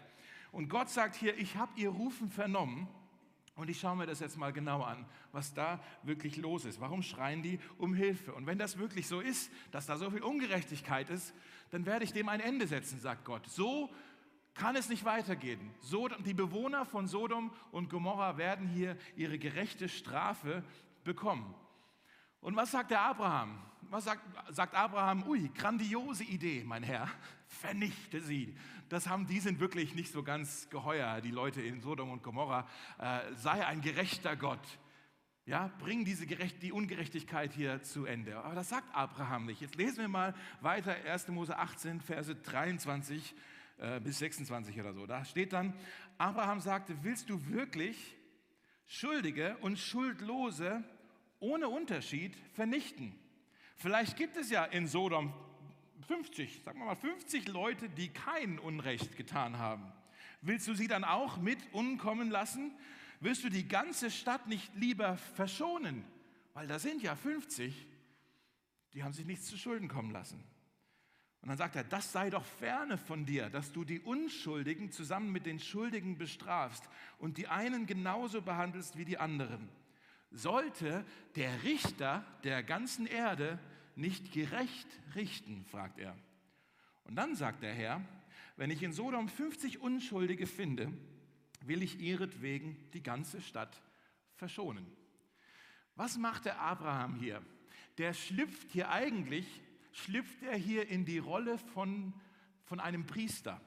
Und 0.51 0.69
Gott 0.69 0.91
sagt 0.91 1.15
hier, 1.15 1.39
ich 1.39 1.55
habe 1.55 1.71
ihr 1.77 1.91
Rufen 1.91 2.29
vernommen 2.29 2.89
und 3.55 3.71
ich 3.71 3.79
schaue 3.79 3.95
mir 3.95 4.07
das 4.07 4.19
jetzt 4.19 4.37
mal 4.37 4.53
genau 4.53 4.83
an, 4.83 5.07
was 5.31 5.55
da 5.55 5.79
wirklich 6.03 6.37
los 6.37 6.65
ist. 6.65 6.81
Warum 6.81 7.01
schreien 7.05 7.43
die 7.43 7.61
um 7.79 7.95
Hilfe? 7.95 8.35
Und 8.35 8.49
wenn 8.49 8.59
das 8.59 8.79
wirklich 8.79 9.07
so 9.07 9.21
ist, 9.21 9.53
dass 9.71 9.87
da 9.87 9.97
so 9.97 10.11
viel 10.11 10.23
Ungerechtigkeit 10.25 11.11
ist, 11.11 11.33
dann 11.71 11.87
werde 11.87 12.05
ich 12.05 12.13
dem 12.13 12.29
ein 12.29 12.41
Ende 12.41 12.67
setzen, 12.67 12.99
sagt 12.99 13.25
Gott. 13.25 13.47
So 13.47 13.89
kann 14.55 14.75
es 14.75 14.89
nicht 14.89 15.05
weitergehen. 15.05 15.61
So, 15.79 16.09
die 16.09 16.35
Bewohner 16.35 16.85
von 16.85 17.07
Sodom 17.07 17.53
und 17.71 17.89
Gomorra 17.89 18.37
werden 18.37 18.67
hier 18.67 18.97
ihre 19.15 19.39
gerechte 19.39 19.89
Strafe 19.89 20.65
bekommen. 21.05 21.55
Und 22.41 22.57
was 22.57 22.71
sagt 22.71 22.91
der 22.91 23.01
Abraham? 23.01 23.59
Was 23.91 24.05
sagt, 24.05 24.23
sagt 24.55 24.75
Abraham? 24.75 25.27
Ui, 25.29 25.51
grandiose 25.55 26.25
Idee, 26.25 26.65
mein 26.65 26.83
Herr, 26.83 27.09
vernichte 27.47 28.21
sie. 28.21 28.57
Das 28.89 29.09
haben, 29.09 29.27
die 29.27 29.41
sind 29.41 29.61
wirklich 29.61 29.95
nicht 29.95 30.13
so 30.13 30.23
ganz 30.23 30.69
geheuer, 30.69 31.21
die 31.21 31.31
Leute 31.31 31.63
in 31.63 31.81
Sodom 31.81 32.11
und 32.11 32.23
Gomorra. 32.23 32.67
Äh, 32.99 33.35
sei 33.35 33.65
ein 33.65 33.81
gerechter 33.81 34.37
Gott. 34.37 34.61
Ja, 35.47 35.71
bring 35.79 36.05
diese 36.05 36.27
Gerecht, 36.27 36.63
die 36.63 36.73
Ungerechtigkeit 36.73 37.53
hier 37.53 37.83
zu 37.83 38.07
Ende. 38.07 38.39
Aber 38.39 38.55
das 38.55 38.71
sagt 38.71 38.95
Abraham 38.95 39.45
nicht. 39.47 39.61
Jetzt 39.61 39.75
lesen 39.75 39.99
wir 39.99 40.09
mal 40.09 40.35
weiter 40.61 40.97
1. 41.07 41.29
Mose 41.29 41.59
18, 41.59 42.01
Verse 42.01 42.35
23 42.35 43.35
äh, 43.77 44.01
bis 44.01 44.19
26 44.21 44.81
oder 44.81 44.95
so. 44.95 45.07
Da 45.07 45.25
steht 45.25 45.53
dann, 45.53 45.75
Abraham 46.17 46.61
sagte, 46.61 46.97
willst 47.03 47.29
du 47.29 47.47
wirklich 47.49 48.17
Schuldige 48.87 49.57
und 49.59 49.79
Schuldlose 49.79 50.85
ohne 51.45 51.69
Unterschied 51.69 52.35
vernichten. 52.55 53.15
Vielleicht 53.77 54.17
gibt 54.17 54.37
es 54.37 54.51
ja 54.51 54.65
in 54.65 54.87
Sodom 54.87 55.33
50, 56.09 56.63
sagen 56.63 56.79
wir 56.79 56.87
mal 56.87 56.97
50 56.97 57.49
Leute, 57.49 57.89
die 57.91 58.09
kein 58.09 58.59
Unrecht 58.59 59.17
getan 59.17 59.59
haben. 59.59 59.93
Willst 60.41 60.67
du 60.69 60.75
sie 60.75 60.89
dann 60.89 61.05
auch 61.05 61.37
mit 61.37 61.59
umkommen 61.73 62.31
lassen? 62.31 62.73
Willst 63.21 63.45
du 63.45 63.51
die 63.51 63.69
ganze 63.69 64.11
Stadt 64.11 64.47
nicht 64.49 64.75
lieber 64.75 65.17
verschonen? 65.17 66.05
Weil 66.55 66.67
da 66.67 66.79
sind 66.79 67.03
ja 67.03 67.15
50, 67.15 67.87
die 68.95 69.03
haben 69.03 69.13
sich 69.13 69.27
nichts 69.27 69.47
zu 69.47 69.59
Schulden 69.59 69.89
kommen 69.89 70.13
lassen. 70.13 70.43
Und 71.43 71.49
dann 71.49 71.59
sagt 71.59 71.77
er, 71.77 71.85
das 71.85 72.11
sei 72.11 72.31
doch 72.31 72.45
ferne 72.45 72.97
von 72.97 73.27
dir, 73.27 73.51
dass 73.51 73.71
du 73.73 73.85
die 73.85 74.01
Unschuldigen 74.01 74.91
zusammen 74.91 75.31
mit 75.31 75.45
den 75.45 75.59
Schuldigen 75.59 76.17
bestrafst 76.17 76.89
und 77.19 77.37
die 77.37 77.49
einen 77.49 77.85
genauso 77.85 78.41
behandelst 78.41 78.97
wie 78.97 79.05
die 79.05 79.19
anderen 79.19 79.69
sollte 80.35 81.05
der 81.37 81.63
Richter 81.63 82.25
der 82.43 82.63
ganzen 82.63 83.07
Erde 83.07 83.59
nicht 83.97 84.33
gerecht 84.33 84.89
richten, 85.15 85.65
fragt 85.65 85.99
er. 85.99 86.17
Und 87.05 87.17
dann 87.17 87.37
sagt 87.37 87.63
der 87.63 87.73
Herr, 87.73 88.01
wenn 88.57 88.71
ich 88.71 88.83
in 88.83 88.93
Sodom 88.93 89.29
50 89.29 89.81
Unschuldige 89.81 90.47
finde, 90.47 90.93
will 91.61 91.83
ich 91.83 92.01
ihretwegen 92.01 92.77
die 92.93 93.03
ganze 93.03 93.41
Stadt 93.41 93.81
verschonen. 94.37 94.87
Was 95.97 96.19
macht 96.19 96.45
der 96.45 96.61
Abraham 96.61 97.15
hier? 97.15 97.43
Der 97.99 98.13
schlüpft 98.13 98.73
hier 98.73 98.91
eigentlich, 98.91 99.63
schlüpft 99.93 100.43
er 100.43 100.57
hier 100.57 100.89
in 100.89 101.05
die 101.05 101.19
Rolle 101.19 101.59
von, 101.59 102.13
von 102.65 102.81
einem 102.81 103.07
Priester. 103.07 103.61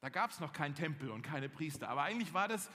Da 0.00 0.08
gab 0.08 0.30
es 0.30 0.40
noch 0.40 0.54
keinen 0.54 0.74
Tempel 0.74 1.10
und 1.10 1.22
keine 1.22 1.50
Priester, 1.50 1.88
aber 1.88 2.02
eigentlich 2.02 2.32
war 2.32 2.48
das 2.48 2.70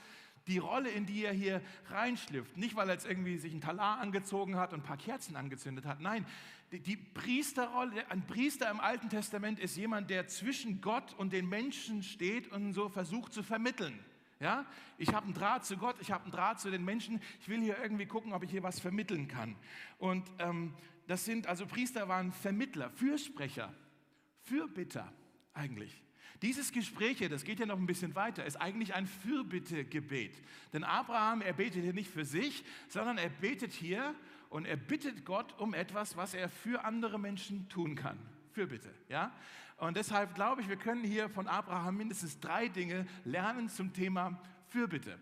die 0.46 0.58
Rolle, 0.58 0.90
in 0.90 1.06
die 1.06 1.24
er 1.24 1.32
hier 1.32 1.60
reinschlüpft. 1.90 2.56
Nicht, 2.56 2.76
weil 2.76 2.88
er 2.88 2.94
jetzt 2.94 3.06
irgendwie 3.06 3.38
sich 3.38 3.52
ein 3.52 3.60
Talar 3.60 3.98
angezogen 3.98 4.56
hat 4.56 4.72
und 4.72 4.80
ein 4.80 4.86
paar 4.86 4.96
Kerzen 4.96 5.36
angezündet 5.36 5.86
hat. 5.86 6.00
Nein, 6.00 6.24
die, 6.72 6.80
die 6.80 6.96
Priesterrolle, 6.96 8.10
ein 8.10 8.26
Priester 8.26 8.70
im 8.70 8.80
Alten 8.80 9.08
Testament 9.08 9.58
ist 9.58 9.76
jemand, 9.76 10.10
der 10.10 10.26
zwischen 10.28 10.80
Gott 10.80 11.14
und 11.14 11.32
den 11.32 11.48
Menschen 11.48 12.02
steht 12.02 12.50
und 12.50 12.72
so 12.72 12.88
versucht 12.88 13.32
zu 13.32 13.42
vermitteln. 13.42 13.98
Ja, 14.38 14.66
ich 14.98 15.14
habe 15.14 15.24
einen 15.24 15.34
Draht 15.34 15.64
zu 15.64 15.78
Gott, 15.78 15.96
ich 16.00 16.10
habe 16.12 16.24
einen 16.24 16.32
Draht 16.32 16.60
zu 16.60 16.70
den 16.70 16.84
Menschen. 16.84 17.20
Ich 17.40 17.48
will 17.48 17.60
hier 17.60 17.78
irgendwie 17.80 18.06
gucken, 18.06 18.34
ob 18.34 18.42
ich 18.42 18.50
hier 18.50 18.62
was 18.62 18.80
vermitteln 18.80 19.28
kann. 19.28 19.56
Und 19.98 20.30
ähm, 20.38 20.74
das 21.06 21.24
sind 21.24 21.46
also 21.46 21.66
Priester 21.66 22.08
waren 22.08 22.32
Vermittler, 22.32 22.90
Fürsprecher, 22.90 23.72
Fürbitter 24.42 25.10
eigentlich. 25.54 26.02
Dieses 26.42 26.72
Gespräch 26.72 27.18
hier, 27.18 27.28
das 27.28 27.44
geht 27.44 27.60
ja 27.60 27.66
noch 27.66 27.78
ein 27.78 27.86
bisschen 27.86 28.14
weiter, 28.14 28.44
ist 28.44 28.60
eigentlich 28.60 28.94
ein 28.94 29.06
Fürbittegebet. 29.06 30.32
Denn 30.72 30.84
Abraham, 30.84 31.40
er 31.40 31.54
betet 31.54 31.82
hier 31.82 31.92
nicht 31.92 32.10
für 32.10 32.24
sich, 32.24 32.64
sondern 32.88 33.18
er 33.18 33.28
betet 33.28 33.72
hier 33.72 34.14
und 34.50 34.66
er 34.66 34.76
bittet 34.76 35.24
Gott 35.24 35.58
um 35.58 35.74
etwas, 35.74 36.16
was 36.16 36.34
er 36.34 36.48
für 36.48 36.84
andere 36.84 37.18
Menschen 37.18 37.68
tun 37.68 37.94
kann. 37.94 38.18
Fürbitte, 38.52 38.92
ja? 39.08 39.32
Und 39.78 39.96
deshalb 39.96 40.34
glaube 40.34 40.62
ich, 40.62 40.68
wir 40.68 40.76
können 40.76 41.04
hier 41.04 41.28
von 41.28 41.46
Abraham 41.46 41.98
mindestens 41.98 42.40
drei 42.40 42.68
Dinge 42.68 43.06
lernen 43.24 43.68
zum 43.68 43.92
Thema 43.92 44.40
Fürbitte. 44.68 45.18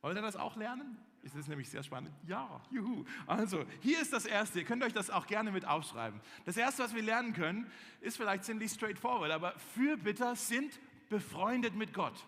Wollt 0.00 0.16
ihr 0.16 0.22
das 0.22 0.36
auch 0.36 0.56
lernen? 0.56 0.98
Ist 1.22 1.36
das 1.36 1.46
nämlich 1.46 1.70
sehr 1.70 1.84
spannend? 1.84 2.12
Ja, 2.26 2.60
juhu. 2.70 3.04
Also, 3.26 3.64
hier 3.80 4.00
ist 4.00 4.12
das 4.12 4.26
Erste. 4.26 4.58
Ihr 4.58 4.64
könnt 4.64 4.82
euch 4.82 4.92
das 4.92 5.08
auch 5.08 5.26
gerne 5.28 5.52
mit 5.52 5.64
aufschreiben. 5.64 6.20
Das 6.44 6.56
Erste, 6.56 6.82
was 6.82 6.94
wir 6.94 7.02
lernen 7.02 7.32
können, 7.32 7.70
ist 8.00 8.16
vielleicht 8.16 8.44
ziemlich 8.44 8.72
straightforward, 8.72 9.30
aber 9.30 9.52
Fürbitter 9.74 10.34
sind 10.34 10.80
befreundet 11.08 11.76
mit 11.76 11.94
Gott. 11.94 12.26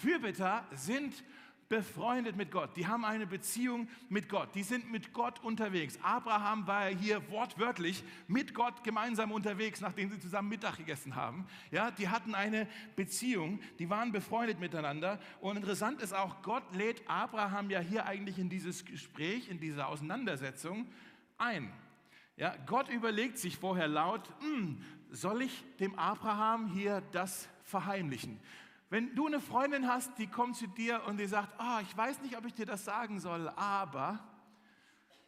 Fürbitter 0.00 0.66
sind 0.72 1.24
befreundet 1.72 2.36
mit 2.36 2.50
Gott. 2.50 2.76
Die 2.76 2.86
haben 2.86 3.02
eine 3.02 3.26
Beziehung 3.26 3.88
mit 4.10 4.28
Gott. 4.28 4.54
Die 4.54 4.62
sind 4.62 4.92
mit 4.92 5.14
Gott 5.14 5.42
unterwegs. 5.42 5.98
Abraham 6.02 6.66
war 6.66 6.88
hier 6.88 7.30
wortwörtlich 7.30 8.04
mit 8.28 8.52
Gott 8.52 8.84
gemeinsam 8.84 9.32
unterwegs, 9.32 9.80
nachdem 9.80 10.10
sie 10.10 10.20
zusammen 10.20 10.50
Mittag 10.50 10.76
gegessen 10.76 11.16
haben. 11.16 11.46
Ja, 11.70 11.90
die 11.90 12.10
hatten 12.10 12.34
eine 12.34 12.68
Beziehung. 12.94 13.58
Die 13.78 13.88
waren 13.88 14.12
befreundet 14.12 14.60
miteinander. 14.60 15.18
Und 15.40 15.56
interessant 15.56 16.02
ist 16.02 16.12
auch, 16.12 16.42
Gott 16.42 16.74
lädt 16.74 17.08
Abraham 17.08 17.70
ja 17.70 17.80
hier 17.80 18.04
eigentlich 18.04 18.38
in 18.38 18.50
dieses 18.50 18.84
Gespräch, 18.84 19.48
in 19.48 19.58
diese 19.58 19.86
Auseinandersetzung 19.86 20.86
ein. 21.38 21.72
Ja, 22.36 22.54
Gott 22.66 22.90
überlegt 22.90 23.38
sich 23.38 23.56
vorher 23.56 23.88
laut, 23.88 24.28
hm, 24.40 24.78
soll 25.10 25.40
ich 25.40 25.64
dem 25.80 25.98
Abraham 25.98 26.66
hier 26.66 27.02
das 27.12 27.48
verheimlichen? 27.64 28.38
Wenn 28.92 29.14
du 29.14 29.26
eine 29.26 29.40
Freundin 29.40 29.88
hast, 29.88 30.18
die 30.18 30.26
kommt 30.26 30.54
zu 30.54 30.66
dir 30.66 31.00
und 31.06 31.16
die 31.16 31.24
sagt, 31.24 31.48
oh, 31.58 31.80
ich 31.80 31.96
weiß 31.96 32.20
nicht, 32.20 32.36
ob 32.36 32.44
ich 32.44 32.52
dir 32.52 32.66
das 32.66 32.84
sagen 32.84 33.20
soll, 33.20 33.48
aber 33.56 34.20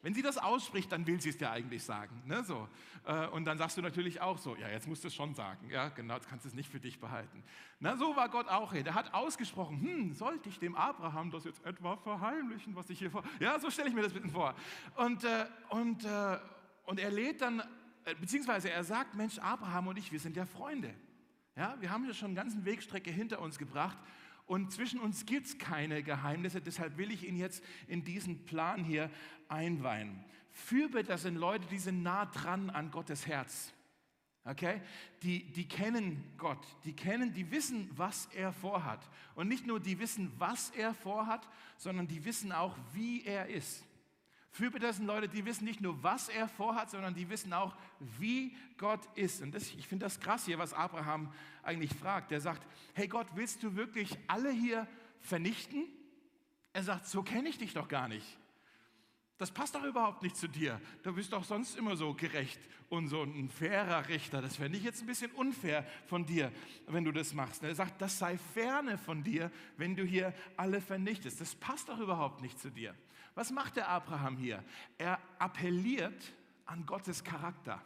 wenn 0.03 0.13
sie 0.13 0.21
das 0.21 0.37
ausspricht, 0.37 0.93
dann 0.93 1.07
will 1.07 1.19
sie 1.19 1.31
es 1.31 1.39
dir 1.39 1.51
eigentlich 1.51 1.83
sagen. 1.83 2.25
Ne? 2.27 2.45
So. 2.45 2.69
Äh, 3.07 3.27
und 3.29 3.47
dann 3.47 3.57
sagst 3.57 3.79
du 3.79 3.81
natürlich 3.81 4.21
auch 4.21 4.37
so, 4.37 4.55
ja, 4.55 4.69
jetzt 4.69 4.87
musst 4.87 5.03
du 5.03 5.09
es 5.09 5.15
schon 5.15 5.35
sagen. 5.35 5.71
Ja, 5.71 5.89
genau, 5.89 6.17
jetzt 6.17 6.29
kannst 6.29 6.45
du 6.45 6.51
es 6.51 6.55
nicht 6.55 6.71
für 6.71 6.79
dich 6.79 7.01
behalten. 7.01 7.43
Na, 7.81 7.97
so 7.97 8.15
war 8.15 8.29
Gott 8.29 8.49
auch 8.49 8.75
hier. 8.75 8.85
Der 8.85 8.95
hat 8.95 9.15
ausgesprochen, 9.15 9.81
hm, 9.81 10.13
sollte 10.13 10.51
ich 10.51 10.59
dem 10.59 10.75
Abraham 10.75 11.31
das 11.31 11.45
jetzt 11.45 11.65
etwa 11.65 11.97
verheimlichen, 11.97 12.77
was 12.77 12.91
ich 12.91 12.99
hier 12.99 13.11
vor... 13.11 13.25
Ja, 13.41 13.59
so 13.59 13.71
stelle 13.71 13.89
ich 13.89 13.95
mir 13.95 14.03
das 14.03 14.13
bitte 14.13 14.29
vor. 14.29 14.55
Und, 14.97 15.25
äh, 15.25 15.47
und, 15.71 16.05
äh, 16.05 16.39
und 16.85 17.01
er 17.01 17.11
lädt 17.11 17.41
dann, 17.41 17.63
beziehungsweise 18.21 18.71
er 18.71 18.85
sagt, 18.85 19.15
Mensch, 19.15 19.39
Abraham 19.39 19.87
und 19.87 19.97
ich, 19.97 20.13
wir 20.13 20.21
sind 20.21 20.37
ja 20.37 20.45
Freunde. 20.45 20.95
Ja, 21.57 21.77
wir 21.81 21.91
haben 21.91 22.05
ja 22.05 22.13
schon 22.13 22.29
eine 22.29 22.37
ganze 22.37 22.65
Wegstrecke 22.65 23.11
hinter 23.11 23.41
uns 23.41 23.59
gebracht 23.59 23.97
und 24.47 24.73
zwischen 24.73 25.01
uns 25.01 25.25
gibt 25.25 25.47
es 25.47 25.59
keine 25.59 26.03
Geheimnisse. 26.03 26.61
Deshalb 26.61 26.99
will 26.99 27.11
ich 27.11 27.27
ihn 27.27 27.37
jetzt 27.37 27.63
in 27.87 28.05
diesen 28.05 28.45
Plan 28.45 28.85
hier 28.85 29.11
einweihen. 29.49 30.25
Fürbitter 30.51 31.19
sind 31.19 31.37
Leute, 31.37 31.67
die 31.67 31.79
sind 31.79 32.03
nah 32.03 32.27
dran 32.27 32.71
an 32.71 32.91
Gottes 32.91 33.27
Herz. 33.27 33.73
Okay? 34.45 34.83
Die, 35.23 35.51
die 35.53 35.67
kennen 35.67 36.23
Gott, 36.37 36.65
die 36.85 36.95
kennen, 36.95 37.33
die 37.33 37.51
wissen, 37.51 37.91
was 37.97 38.27
er 38.35 38.53
vorhat. 38.53 39.09
Und 39.35 39.49
nicht 39.49 39.67
nur 39.67 39.81
die 39.81 39.99
wissen, 39.99 40.33
was 40.39 40.71
er 40.71 40.93
vorhat, 40.93 41.49
sondern 41.79 42.07
die 42.07 42.25
wissen 42.25 42.53
auch, 42.53 42.77
wie 42.93 43.25
er 43.25 43.49
ist. 43.49 43.85
Fürbitter 44.55 44.93
sind 44.93 45.07
Leute, 45.07 45.29
die 45.29 45.45
wissen 45.45 45.65
nicht 45.65 45.81
nur, 45.81 46.01
was 46.05 46.29
er 46.29 46.47
vorhat, 46.47 46.89
sondern 46.89 47.13
die 47.13 47.29
wissen 47.29 47.53
auch, 47.53 47.75
wie 47.99 48.55
Gott 48.79 49.01
ist. 49.17 49.43
Und 49.43 49.53
das, 49.53 49.65
ich 49.65 49.89
finde 49.89 50.07
das 50.07 50.21
krass 50.21 50.45
hier, 50.45 50.61
was 50.61 50.73
Abraham 50.73 51.33
eigentlich 51.65 51.93
fragt. 51.93 52.31
Der 52.31 52.41
sagt, 52.41 52.65
hey 52.93 53.09
Gott, 53.09 53.27
willst 53.35 53.65
du 53.65 53.75
wirklich 53.75 54.17
alle 54.29 54.53
hier 54.53 54.87
vernichten? 55.19 55.89
Er 56.73 56.85
sagt, 56.85 57.09
so 57.09 57.25
kenne 57.25 57.49
ich 57.49 57.59
dich 57.59 57.75
doch 57.75 57.89
gar 57.89 58.07
nicht. 58.07 58.39
Das 59.37 59.51
passt 59.51 59.75
doch 59.75 59.83
überhaupt 59.83 60.23
nicht 60.23 60.37
zu 60.37 60.49
dir. 60.49 60.81
Du 61.03 61.13
bist 61.13 61.33
doch 61.33 61.43
sonst 61.43 61.77
immer 61.77 61.97
so 61.97 62.15
gerecht 62.15 62.61
und 62.89 63.09
so 63.09 63.23
ein 63.23 63.49
fairer 63.49 64.09
Richter. 64.09 64.41
Das 64.41 64.57
fände 64.57 64.79
ich 64.79 64.85
jetzt 64.85 65.03
ein 65.03 65.07
bisschen 65.07 65.33
unfair 65.33 65.85
von 66.07 66.25
dir, 66.25 66.53
wenn 66.87 67.05
du 67.05 67.11
das 67.11 67.35
machst. 67.35 67.65
Er 67.65 67.75
sagt, 67.75 68.01
das 68.01 68.19
sei 68.19 68.39
ferne 68.39 68.97
von 68.97 69.25
dir, 69.25 69.51
wenn 69.77 69.97
du 69.97 70.05
hier 70.05 70.33
alle 70.57 70.81
vernichtest. 70.81 71.41
Das 71.41 71.57
passt 71.57 71.89
doch 71.89 71.99
überhaupt 71.99 72.43
nicht 72.43 72.61
zu 72.61 72.71
dir. 72.71 72.95
Was 73.35 73.51
macht 73.51 73.77
der 73.77 73.89
Abraham 73.89 74.37
hier? 74.37 74.63
Er 74.99 75.19
appelliert 75.41 76.33
an 76.67 76.87
Gottes 76.87 77.25
Charakter. 77.25 77.83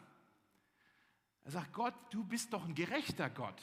Er 1.45 1.51
sagt, 1.51 1.73
Gott, 1.73 1.95
du 2.11 2.23
bist 2.23 2.53
doch 2.53 2.63
ein 2.63 2.75
gerechter 2.75 3.27
Gott. 3.27 3.59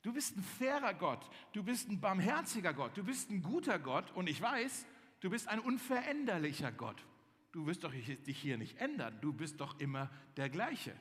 Du 0.00 0.14
bist 0.14 0.38
ein 0.38 0.42
fairer 0.42 0.94
Gott. 0.94 1.28
Du 1.52 1.62
bist 1.62 1.90
ein 1.90 2.00
barmherziger 2.00 2.72
Gott. 2.72 2.96
Du 2.96 3.04
bist 3.04 3.30
ein 3.30 3.42
guter 3.42 3.78
Gott. 3.78 4.10
Und 4.12 4.30
ich 4.30 4.40
weiß, 4.40 4.86
du 5.20 5.30
bist 5.30 5.48
ein 5.48 5.60
unveränderlicher 5.60 6.72
Gott. 6.72 7.04
Du 7.52 7.66
wirst 7.66 7.84
doch 7.84 7.92
dich 7.92 8.38
hier 8.38 8.58
nicht 8.58 8.78
ändern. 8.78 9.18
Du 9.20 9.32
bist 9.32 9.60
doch 9.60 9.78
immer 9.80 10.10
der 10.36 10.48
gleiche. 10.48 10.94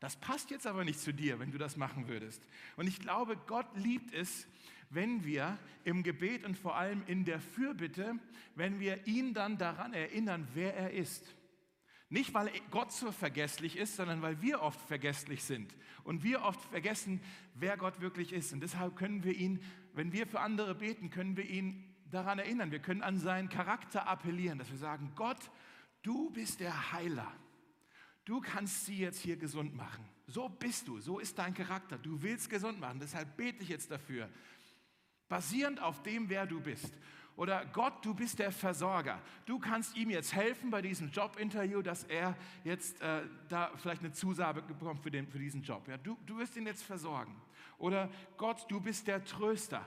Das 0.00 0.16
passt 0.16 0.50
jetzt 0.50 0.66
aber 0.66 0.84
nicht 0.84 1.00
zu 1.00 1.12
dir, 1.12 1.38
wenn 1.38 1.50
du 1.50 1.58
das 1.58 1.76
machen 1.76 2.08
würdest. 2.08 2.46
Und 2.76 2.86
ich 2.86 3.00
glaube, 3.00 3.36
Gott 3.46 3.66
liebt 3.74 4.12
es, 4.12 4.46
wenn 4.90 5.24
wir 5.24 5.58
im 5.84 6.02
Gebet 6.02 6.44
und 6.44 6.56
vor 6.56 6.76
allem 6.76 7.02
in 7.06 7.24
der 7.24 7.40
Fürbitte, 7.40 8.16
wenn 8.54 8.80
wir 8.80 9.06
ihn 9.06 9.34
dann 9.34 9.58
daran 9.58 9.92
erinnern, 9.92 10.46
wer 10.54 10.74
er 10.76 10.90
ist. 10.90 11.34
Nicht, 12.10 12.34
weil 12.34 12.50
Gott 12.70 12.92
so 12.92 13.10
vergesslich 13.12 13.76
ist, 13.76 13.96
sondern 13.96 14.22
weil 14.22 14.40
wir 14.40 14.62
oft 14.62 14.80
vergesslich 14.80 15.42
sind 15.42 15.74
und 16.04 16.22
wir 16.22 16.42
oft 16.42 16.60
vergessen, 16.70 17.20
wer 17.54 17.76
Gott 17.76 18.00
wirklich 18.00 18.32
ist. 18.32 18.52
Und 18.52 18.60
deshalb 18.60 18.96
können 18.96 19.24
wir 19.24 19.34
ihn, 19.34 19.60
wenn 19.94 20.12
wir 20.12 20.26
für 20.26 20.40
andere 20.40 20.74
beten, 20.74 21.10
können 21.10 21.36
wir 21.36 21.48
ihn 21.48 21.93
daran 22.14 22.38
erinnern. 22.38 22.70
Wir 22.70 22.78
können 22.78 23.02
an 23.02 23.18
seinen 23.18 23.48
Charakter 23.48 24.08
appellieren, 24.08 24.58
dass 24.58 24.70
wir 24.70 24.78
sagen, 24.78 25.12
Gott, 25.14 25.50
du 26.02 26.30
bist 26.30 26.60
der 26.60 26.92
Heiler. 26.92 27.30
Du 28.24 28.40
kannst 28.40 28.86
sie 28.86 28.98
jetzt 28.98 29.20
hier 29.20 29.36
gesund 29.36 29.74
machen. 29.74 30.08
So 30.26 30.48
bist 30.48 30.88
du, 30.88 30.98
so 31.00 31.18
ist 31.18 31.38
dein 31.38 31.52
Charakter. 31.52 31.98
Du 31.98 32.22
willst 32.22 32.48
gesund 32.48 32.80
machen. 32.80 32.98
Deshalb 32.98 33.36
bete 33.36 33.62
ich 33.62 33.68
jetzt 33.68 33.90
dafür, 33.90 34.30
basierend 35.28 35.82
auf 35.82 36.02
dem, 36.02 36.28
wer 36.30 36.46
du 36.46 36.60
bist. 36.60 36.94
Oder 37.36 37.66
Gott, 37.66 38.04
du 38.04 38.14
bist 38.14 38.38
der 38.38 38.52
Versorger. 38.52 39.20
Du 39.44 39.58
kannst 39.58 39.96
ihm 39.96 40.08
jetzt 40.08 40.32
helfen 40.34 40.70
bei 40.70 40.80
diesem 40.80 41.10
Jobinterview, 41.10 41.82
dass 41.82 42.04
er 42.04 42.36
jetzt 42.62 43.02
äh, 43.02 43.22
da 43.48 43.72
vielleicht 43.76 44.02
eine 44.02 44.12
Zusage 44.12 44.62
bekommt 44.62 45.02
für, 45.02 45.10
den, 45.10 45.26
für 45.26 45.40
diesen 45.40 45.62
Job. 45.62 45.86
Ja, 45.88 45.98
du, 45.98 46.16
du 46.24 46.38
wirst 46.38 46.56
ihn 46.56 46.66
jetzt 46.66 46.84
versorgen. 46.84 47.34
Oder 47.76 48.08
Gott, 48.36 48.64
du 48.70 48.80
bist 48.80 49.08
der 49.08 49.24
Tröster. 49.24 49.84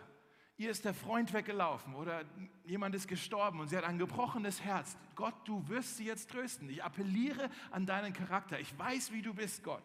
Ihr 0.60 0.72
ist 0.72 0.86
der 0.86 0.96
Freund 0.96 1.34
weggelaufen 1.34 1.94
oder 1.94 2.24
jemand 2.66 2.96
ist 2.96 3.08
gestorben 3.08 3.60
und 3.60 3.68
sie 3.68 3.78
hat 3.78 3.84
ein 3.84 4.00
gebrochenes 4.00 4.64
Herz. 4.64 4.98
Gott, 5.16 5.36
du 5.46 5.68
wirst 5.68 5.98
sie 5.98 6.06
jetzt 6.06 6.32
trösten. 6.32 6.68
Ich 6.70 6.84
appelliere 6.84 7.52
an 7.70 7.86
deinen 7.86 8.12
Charakter. 8.12 8.60
Ich 8.60 8.78
weiß, 8.78 9.12
wie 9.12 9.22
du 9.22 9.36
bist, 9.36 9.64
Gott. 9.64 9.84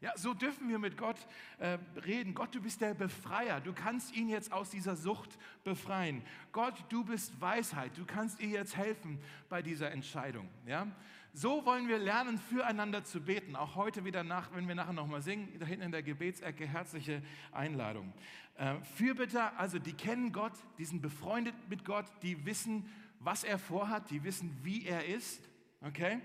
Ja, 0.00 0.12
so 0.16 0.34
dürfen 0.34 0.68
wir 0.68 0.78
mit 0.78 0.96
Gott 0.96 1.16
äh, 1.58 1.78
reden. 2.04 2.34
Gott, 2.34 2.54
du 2.54 2.60
bist 2.60 2.80
der 2.80 2.94
Befreier. 2.94 3.60
Du 3.60 3.72
kannst 3.72 4.14
ihn 4.14 4.28
jetzt 4.28 4.52
aus 4.52 4.70
dieser 4.70 4.96
Sucht 4.96 5.38
befreien. 5.64 6.22
Gott, 6.52 6.74
du 6.90 7.04
bist 7.04 7.40
Weisheit. 7.40 7.96
Du 7.96 8.04
kannst 8.04 8.38
ihr 8.38 8.50
jetzt 8.50 8.76
helfen 8.76 9.18
bei 9.48 9.62
dieser 9.62 9.90
Entscheidung. 9.90 10.48
Ja? 10.66 10.86
So 11.32 11.64
wollen 11.64 11.88
wir 11.88 11.98
lernen, 11.98 12.38
füreinander 12.38 13.02
zu 13.02 13.20
beten. 13.20 13.56
Auch 13.56 13.74
heute 13.74 14.04
wieder 14.04 14.22
nach, 14.22 14.54
wenn 14.54 14.68
wir 14.68 14.74
nachher 14.76 14.92
nochmal 14.92 15.22
singen, 15.22 15.48
da 15.58 15.66
hinten 15.66 15.86
in 15.86 15.90
der 15.90 16.02
Gebetsecke, 16.02 16.64
herzliche 16.64 17.22
Einladung. 17.50 18.12
Äh, 18.56 18.76
Fürbitter, 18.96 19.58
also 19.58 19.78
die 19.78 19.92
kennen 19.92 20.32
Gott, 20.32 20.52
die 20.78 20.84
sind 20.84 21.02
befreundet 21.02 21.54
mit 21.68 21.84
Gott, 21.84 22.06
die 22.22 22.46
wissen, 22.46 22.88
was 23.18 23.42
er 23.42 23.58
vorhat, 23.58 24.10
die 24.10 24.22
wissen, 24.22 24.56
wie 24.62 24.86
er 24.86 25.06
ist. 25.06 25.48
Okay? 25.80 26.20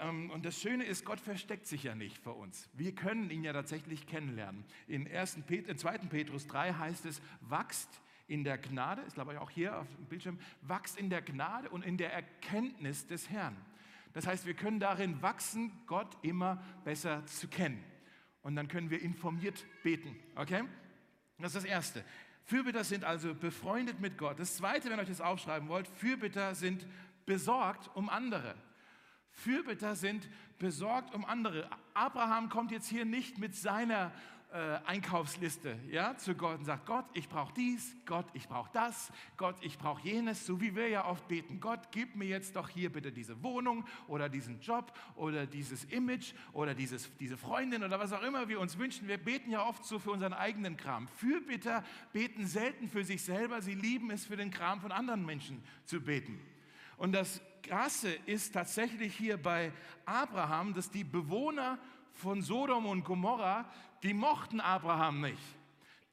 Ähm, 0.00 0.30
und 0.30 0.44
das 0.44 0.60
Schöne 0.60 0.84
ist, 0.84 1.04
Gott 1.04 1.20
versteckt 1.20 1.66
sich 1.66 1.84
ja 1.84 1.94
nicht 1.94 2.18
vor 2.18 2.36
uns. 2.36 2.68
Wir 2.74 2.94
können 2.94 3.30
ihn 3.30 3.44
ja 3.44 3.52
tatsächlich 3.52 4.06
kennenlernen. 4.06 4.64
In 4.86 5.10
1. 5.10 5.38
Pet 5.46 5.78
2. 5.78 5.98
Petrus 5.98 6.46
3 6.48 6.74
heißt 6.74 7.06
es, 7.06 7.22
wachst 7.40 7.88
in 8.26 8.44
der 8.44 8.58
Gnade, 8.58 9.02
ist 9.02 9.14
glaube 9.14 9.32
ich 9.32 9.38
auch 9.38 9.50
hier 9.50 9.78
auf 9.78 9.86
dem 9.96 10.04
Bildschirm, 10.06 10.38
wachst 10.62 10.98
in 10.98 11.08
der 11.08 11.22
Gnade 11.22 11.70
und 11.70 11.84
in 11.84 11.96
der 11.96 12.12
Erkenntnis 12.12 13.06
des 13.06 13.30
Herrn. 13.30 13.56
Das 14.12 14.26
heißt, 14.26 14.46
wir 14.46 14.54
können 14.54 14.80
darin 14.80 15.22
wachsen, 15.22 15.72
Gott 15.86 16.16
immer 16.22 16.62
besser 16.84 17.24
zu 17.26 17.48
kennen. 17.48 17.82
Und 18.42 18.56
dann 18.56 18.68
können 18.68 18.90
wir 18.90 19.00
informiert 19.00 19.64
beten. 19.82 20.16
Okay? 20.34 20.64
Das 21.38 21.54
ist 21.54 21.64
das 21.64 21.70
Erste. 21.70 22.04
Fürbitter 22.44 22.82
sind 22.82 23.04
also 23.04 23.34
befreundet 23.34 24.00
mit 24.00 24.18
Gott. 24.18 24.40
Das 24.40 24.56
Zweite, 24.56 24.90
wenn 24.90 24.98
ihr 24.98 25.02
euch 25.02 25.08
das 25.08 25.20
aufschreiben 25.20 25.68
wollt, 25.68 25.86
Fürbitter 25.86 26.54
sind 26.54 26.86
besorgt 27.26 27.90
um 27.94 28.08
andere. 28.08 28.54
Fürbitter 29.30 29.94
sind 29.94 30.28
besorgt 30.58 31.14
um 31.14 31.24
andere. 31.24 31.70
Abraham 31.94 32.48
kommt 32.48 32.72
jetzt 32.72 32.88
hier 32.88 33.04
nicht 33.04 33.38
mit 33.38 33.54
seiner 33.54 34.12
äh, 34.50 34.78
Einkaufsliste 34.86 35.78
ja, 35.90 36.16
zu 36.16 36.34
Gott 36.34 36.58
und 36.58 36.64
sagt, 36.64 36.86
Gott, 36.86 37.04
ich 37.12 37.28
brauche 37.28 37.52
dies, 37.52 37.94
Gott, 38.06 38.24
ich 38.32 38.48
brauche 38.48 38.70
das, 38.72 39.12
Gott, 39.36 39.56
ich 39.60 39.76
brauche 39.76 40.02
jenes, 40.02 40.46
so 40.46 40.60
wie 40.60 40.74
wir 40.74 40.88
ja 40.88 41.06
oft 41.06 41.28
beten. 41.28 41.60
Gott, 41.60 41.80
gib 41.90 42.16
mir 42.16 42.26
jetzt 42.26 42.56
doch 42.56 42.68
hier 42.68 42.90
bitte 42.90 43.12
diese 43.12 43.42
Wohnung 43.42 43.84
oder 44.06 44.30
diesen 44.30 44.60
Job 44.60 44.92
oder 45.16 45.46
dieses 45.46 45.84
Image 45.84 46.32
oder 46.52 46.74
dieses, 46.74 47.14
diese 47.18 47.36
Freundin 47.36 47.84
oder 47.84 48.00
was 48.00 48.12
auch 48.12 48.22
immer 48.22 48.48
wir 48.48 48.58
uns 48.58 48.78
wünschen. 48.78 49.06
Wir 49.06 49.18
beten 49.18 49.50
ja 49.50 49.66
oft 49.66 49.84
so 49.84 49.98
für 49.98 50.12
unseren 50.12 50.32
eigenen 50.32 50.78
Kram. 50.78 51.08
Fürbitter 51.08 51.84
beten 52.14 52.46
selten 52.46 52.88
für 52.88 53.04
sich 53.04 53.22
selber, 53.22 53.60
sie 53.60 53.74
lieben 53.74 54.10
es 54.10 54.24
für 54.24 54.36
den 54.36 54.50
Kram 54.50 54.80
von 54.80 54.92
anderen 54.92 55.26
Menschen 55.26 55.62
zu 55.84 56.00
beten. 56.00 56.40
Und 56.96 57.12
das 57.12 57.42
Krasse 57.62 58.12
ist 58.24 58.54
tatsächlich 58.54 59.14
hier 59.14 59.36
bei 59.36 59.72
Abraham, 60.06 60.72
dass 60.72 60.90
die 60.90 61.04
Bewohner 61.04 61.78
von 62.18 62.42
Sodom 62.42 62.86
und 62.86 63.04
Gomorra, 63.04 63.70
die 64.02 64.14
mochten 64.14 64.60
Abraham 64.60 65.20
nicht. 65.20 65.42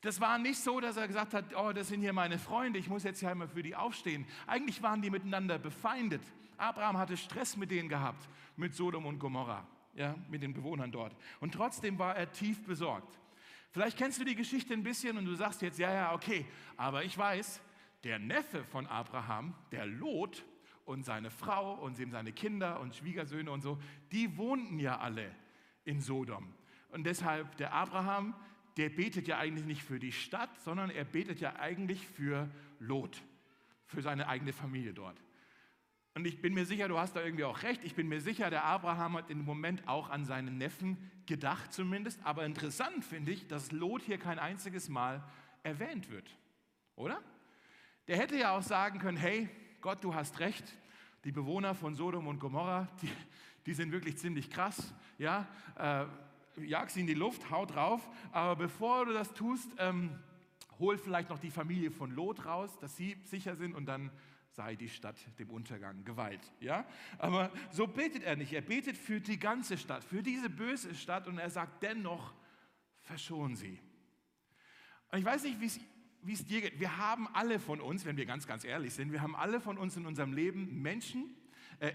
Das 0.01 0.21
war 0.21 0.37
nicht 0.37 0.59
so, 0.59 0.79
dass 0.79 0.97
er 0.97 1.07
gesagt 1.07 1.33
hat, 1.33 1.45
oh, 1.55 1.71
das 1.73 1.87
sind 1.87 2.01
hier 2.01 2.13
meine 2.13 2.37
Freunde, 2.37 2.77
ich 2.77 2.87
muss 2.87 3.03
jetzt 3.03 3.21
hier 3.21 3.31
einmal 3.31 3.47
für 3.47 3.63
die 3.63 3.75
aufstehen. 3.75 4.25
Eigentlich 4.45 4.83
waren 4.83 5.01
die 5.01 5.09
miteinander 5.09 5.57
befeindet. 5.57 6.21
Abraham 6.57 6.97
hatte 6.97 7.17
Stress 7.17 7.57
mit 7.57 7.71
denen 7.71 7.89
gehabt, 7.89 8.29
mit 8.55 8.75
Sodom 8.75 9.05
und 9.05 9.19
Gomorra, 9.19 9.67
ja, 9.95 10.15
mit 10.29 10.43
den 10.43 10.53
Bewohnern 10.53 10.91
dort. 10.91 11.15
Und 11.39 11.53
trotzdem 11.53 11.97
war 11.97 12.15
er 12.15 12.31
tief 12.31 12.63
besorgt. 12.65 13.19
Vielleicht 13.71 13.97
kennst 13.97 14.19
du 14.19 14.23
die 14.23 14.35
Geschichte 14.35 14.73
ein 14.73 14.83
bisschen 14.83 15.17
und 15.17 15.25
du 15.25 15.35
sagst 15.35 15.61
jetzt, 15.61 15.79
ja, 15.79 15.91
ja, 15.91 16.13
okay, 16.13 16.45
aber 16.77 17.03
ich 17.03 17.17
weiß, 17.17 17.59
der 18.03 18.19
Neffe 18.19 18.63
von 18.63 18.85
Abraham, 18.85 19.55
der 19.71 19.85
Lot 19.87 20.45
und 20.85 21.03
seine 21.03 21.31
Frau 21.31 21.73
und 21.73 21.95
seine 21.95 22.31
Kinder 22.31 22.79
und 22.79 22.95
Schwiegersöhne 22.95 23.51
und 23.51 23.61
so, 23.61 23.79
die 24.11 24.37
wohnten 24.37 24.77
ja 24.79 24.99
alle 24.99 25.29
in 25.83 25.99
Sodom. 25.99 26.53
Und 26.95 27.03
deshalb 27.03 27.57
der 27.57 27.73
Abraham, 27.73 28.33
der 28.77 28.87
betet 28.87 29.27
ja 29.27 29.37
eigentlich 29.37 29.65
nicht 29.65 29.83
für 29.83 29.99
die 29.99 30.13
Stadt, 30.13 30.49
sondern 30.61 30.89
er 30.89 31.03
betet 31.03 31.41
ja 31.41 31.57
eigentlich 31.57 32.07
für 32.07 32.49
Lot, 32.79 33.21
für 33.85 34.01
seine 34.01 34.29
eigene 34.29 34.53
Familie 34.53 34.93
dort. 34.93 35.21
Und 36.13 36.25
ich 36.25 36.41
bin 36.41 36.53
mir 36.53 36.65
sicher, 36.65 36.87
du 36.87 36.97
hast 36.97 37.17
da 37.17 37.21
irgendwie 37.21 37.43
auch 37.43 37.63
recht. 37.63 37.83
Ich 37.83 37.95
bin 37.95 38.07
mir 38.07 38.21
sicher, 38.21 38.49
der 38.49 38.63
Abraham 38.63 39.17
hat 39.17 39.29
im 39.29 39.43
Moment 39.43 39.85
auch 39.89 40.09
an 40.09 40.23
seinen 40.23 40.57
Neffen 40.57 41.11
gedacht 41.25 41.73
zumindest. 41.73 42.25
Aber 42.25 42.45
interessant 42.45 43.03
finde 43.03 43.33
ich, 43.33 43.45
dass 43.47 43.73
Lot 43.73 44.01
hier 44.01 44.17
kein 44.17 44.39
einziges 44.39 44.87
Mal 44.87 45.21
erwähnt 45.63 46.09
wird. 46.09 46.33
Oder? 46.95 47.21
Der 48.07 48.15
hätte 48.15 48.37
ja 48.37 48.55
auch 48.55 48.63
sagen 48.63 48.99
können, 48.99 49.17
hey, 49.17 49.49
Gott, 49.81 50.01
du 50.01 50.15
hast 50.15 50.39
recht. 50.39 50.63
Die 51.25 51.33
Bewohner 51.33 51.75
von 51.75 51.93
Sodom 51.93 52.27
und 52.27 52.39
Gomorra, 52.39 52.87
die, 53.01 53.11
die 53.65 53.73
sind 53.73 53.91
wirklich 53.91 54.17
ziemlich 54.17 54.49
krass. 54.49 54.93
Ja, 55.17 55.45
äh, 55.75 56.05
jag 56.57 56.89
sie 56.89 57.01
in 57.01 57.07
die 57.07 57.13
Luft, 57.13 57.49
hau 57.49 57.65
drauf. 57.65 58.07
Aber 58.31 58.55
bevor 58.55 59.05
du 59.05 59.13
das 59.13 59.33
tust, 59.33 59.69
ähm, 59.77 60.17
hol 60.79 60.97
vielleicht 60.97 61.29
noch 61.29 61.39
die 61.39 61.51
Familie 61.51 61.91
von 61.91 62.11
Lot 62.11 62.45
raus, 62.45 62.77
dass 62.79 62.95
sie 62.95 63.17
sicher 63.23 63.55
sind 63.55 63.73
und 63.73 63.85
dann 63.85 64.11
sei 64.49 64.75
die 64.75 64.89
Stadt 64.89 65.17
dem 65.37 65.49
Untergang 65.49 66.03
geweiht. 66.05 66.39
Ja? 66.59 66.85
Aber 67.17 67.51
so 67.71 67.87
betet 67.87 68.23
er 68.23 68.35
nicht. 68.35 68.53
Er 68.53 68.61
betet 68.61 68.97
für 68.97 69.19
die 69.19 69.37
ganze 69.37 69.77
Stadt, 69.77 70.03
für 70.03 70.23
diese 70.23 70.49
böse 70.49 70.95
Stadt 70.95 71.27
und 71.27 71.37
er 71.37 71.49
sagt 71.49 71.83
dennoch, 71.83 72.33
verschon 73.01 73.55
sie. 73.55 73.79
Und 75.11 75.19
ich 75.19 75.25
weiß 75.25 75.43
nicht, 75.43 75.59
wie 75.59 76.33
es 76.33 76.45
dir 76.45 76.61
geht. 76.61 76.79
Wir 76.79 76.97
haben 76.97 77.27
alle 77.33 77.59
von 77.59 77.81
uns, 77.81 78.05
wenn 78.05 78.17
wir 78.17 78.25
ganz, 78.25 78.47
ganz 78.47 78.63
ehrlich 78.63 78.93
sind, 78.93 79.11
wir 79.11 79.21
haben 79.21 79.35
alle 79.35 79.59
von 79.59 79.77
uns 79.77 79.97
in 79.97 80.05
unserem 80.05 80.33
Leben 80.33 80.81
Menschen, 80.81 81.35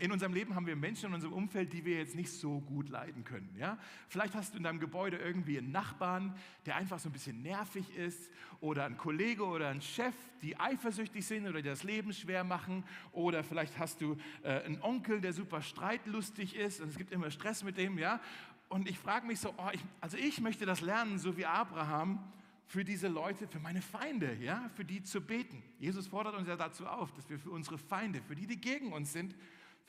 in 0.01 0.13
unserem 0.13 0.33
Leben 0.33 0.55
haben 0.55 0.67
wir 0.67 0.77
Menschen 0.77 1.09
in 1.09 1.15
unserem 1.15 1.33
Umfeld, 1.33 1.73
die 1.73 1.85
wir 1.85 1.99
jetzt 1.99 2.15
nicht 2.15 2.31
so 2.31 2.61
gut 2.61 2.89
leiden 2.89 3.25
können. 3.25 3.55
Ja? 3.59 3.79
Vielleicht 4.09 4.35
hast 4.35 4.53
du 4.53 4.59
in 4.59 4.65
deinem 4.65 4.81
Gebäude 4.81 5.17
irgendwie 5.17 5.59
einen 5.59 5.73
Nachbarn, 5.73 6.35
der 6.67 6.77
einfach 6.77 6.99
so 6.99 7.09
ein 7.09 7.13
bisschen 7.13 7.43
nervig 7.43 7.95
ist 7.97 8.31
oder 8.61 8.85
einen 8.85 8.97
Kollege 8.97 9.45
oder 9.45 9.69
einen 9.69 9.81
Chef, 9.81 10.15
die 10.43 10.59
eifersüchtig 10.59 11.27
sind 11.27 11.47
oder 11.47 11.63
dir 11.63 11.71
das 11.71 11.83
Leben 11.83 12.13
schwer 12.13 12.45
machen 12.45 12.85
oder 13.13 13.43
vielleicht 13.43 13.79
hast 13.79 14.01
du 14.01 14.17
äh, 14.43 14.63
einen 14.63 14.81
Onkel, 14.83 15.21
der 15.21 15.33
super 15.33 15.63
streitlustig 15.63 16.57
ist 16.57 16.81
und 16.81 16.89
es 16.89 16.97
gibt 16.97 17.13
immer 17.13 17.31
Stress 17.31 17.63
mit 17.63 17.77
dem. 17.77 17.99
Ja? 17.99 18.21
Und 18.69 18.89
ich 18.89 18.99
frage 18.99 19.27
mich 19.27 19.41
so, 19.41 19.55
oh, 19.57 19.71
ich, 19.73 19.81
also 20.01 20.17
ich 20.17 20.41
möchte 20.41 20.67
das 20.67 20.81
lernen, 20.81 21.19
so 21.19 21.37
wie 21.37 21.47
Abraham, 21.47 22.21
für 22.71 22.85
diese 22.85 23.09
Leute, 23.09 23.49
für 23.49 23.59
meine 23.59 23.83
Feinde, 23.83 24.37
ja, 24.41 24.71
für 24.77 24.85
die 24.85 25.03
zu 25.03 25.21
beten. 25.21 25.61
Jesus 25.81 26.07
fordert 26.07 26.37
uns 26.37 26.47
ja 26.47 26.55
dazu 26.55 26.87
auf, 26.87 27.13
dass 27.15 27.29
wir 27.29 27.37
für 27.37 27.51
unsere 27.51 27.79
Feinde, 27.79 28.23
für 28.23 28.37
die, 28.37 28.47
die 28.47 28.61
gegen 28.61 28.93
uns 28.93 29.13
sind, 29.13 29.35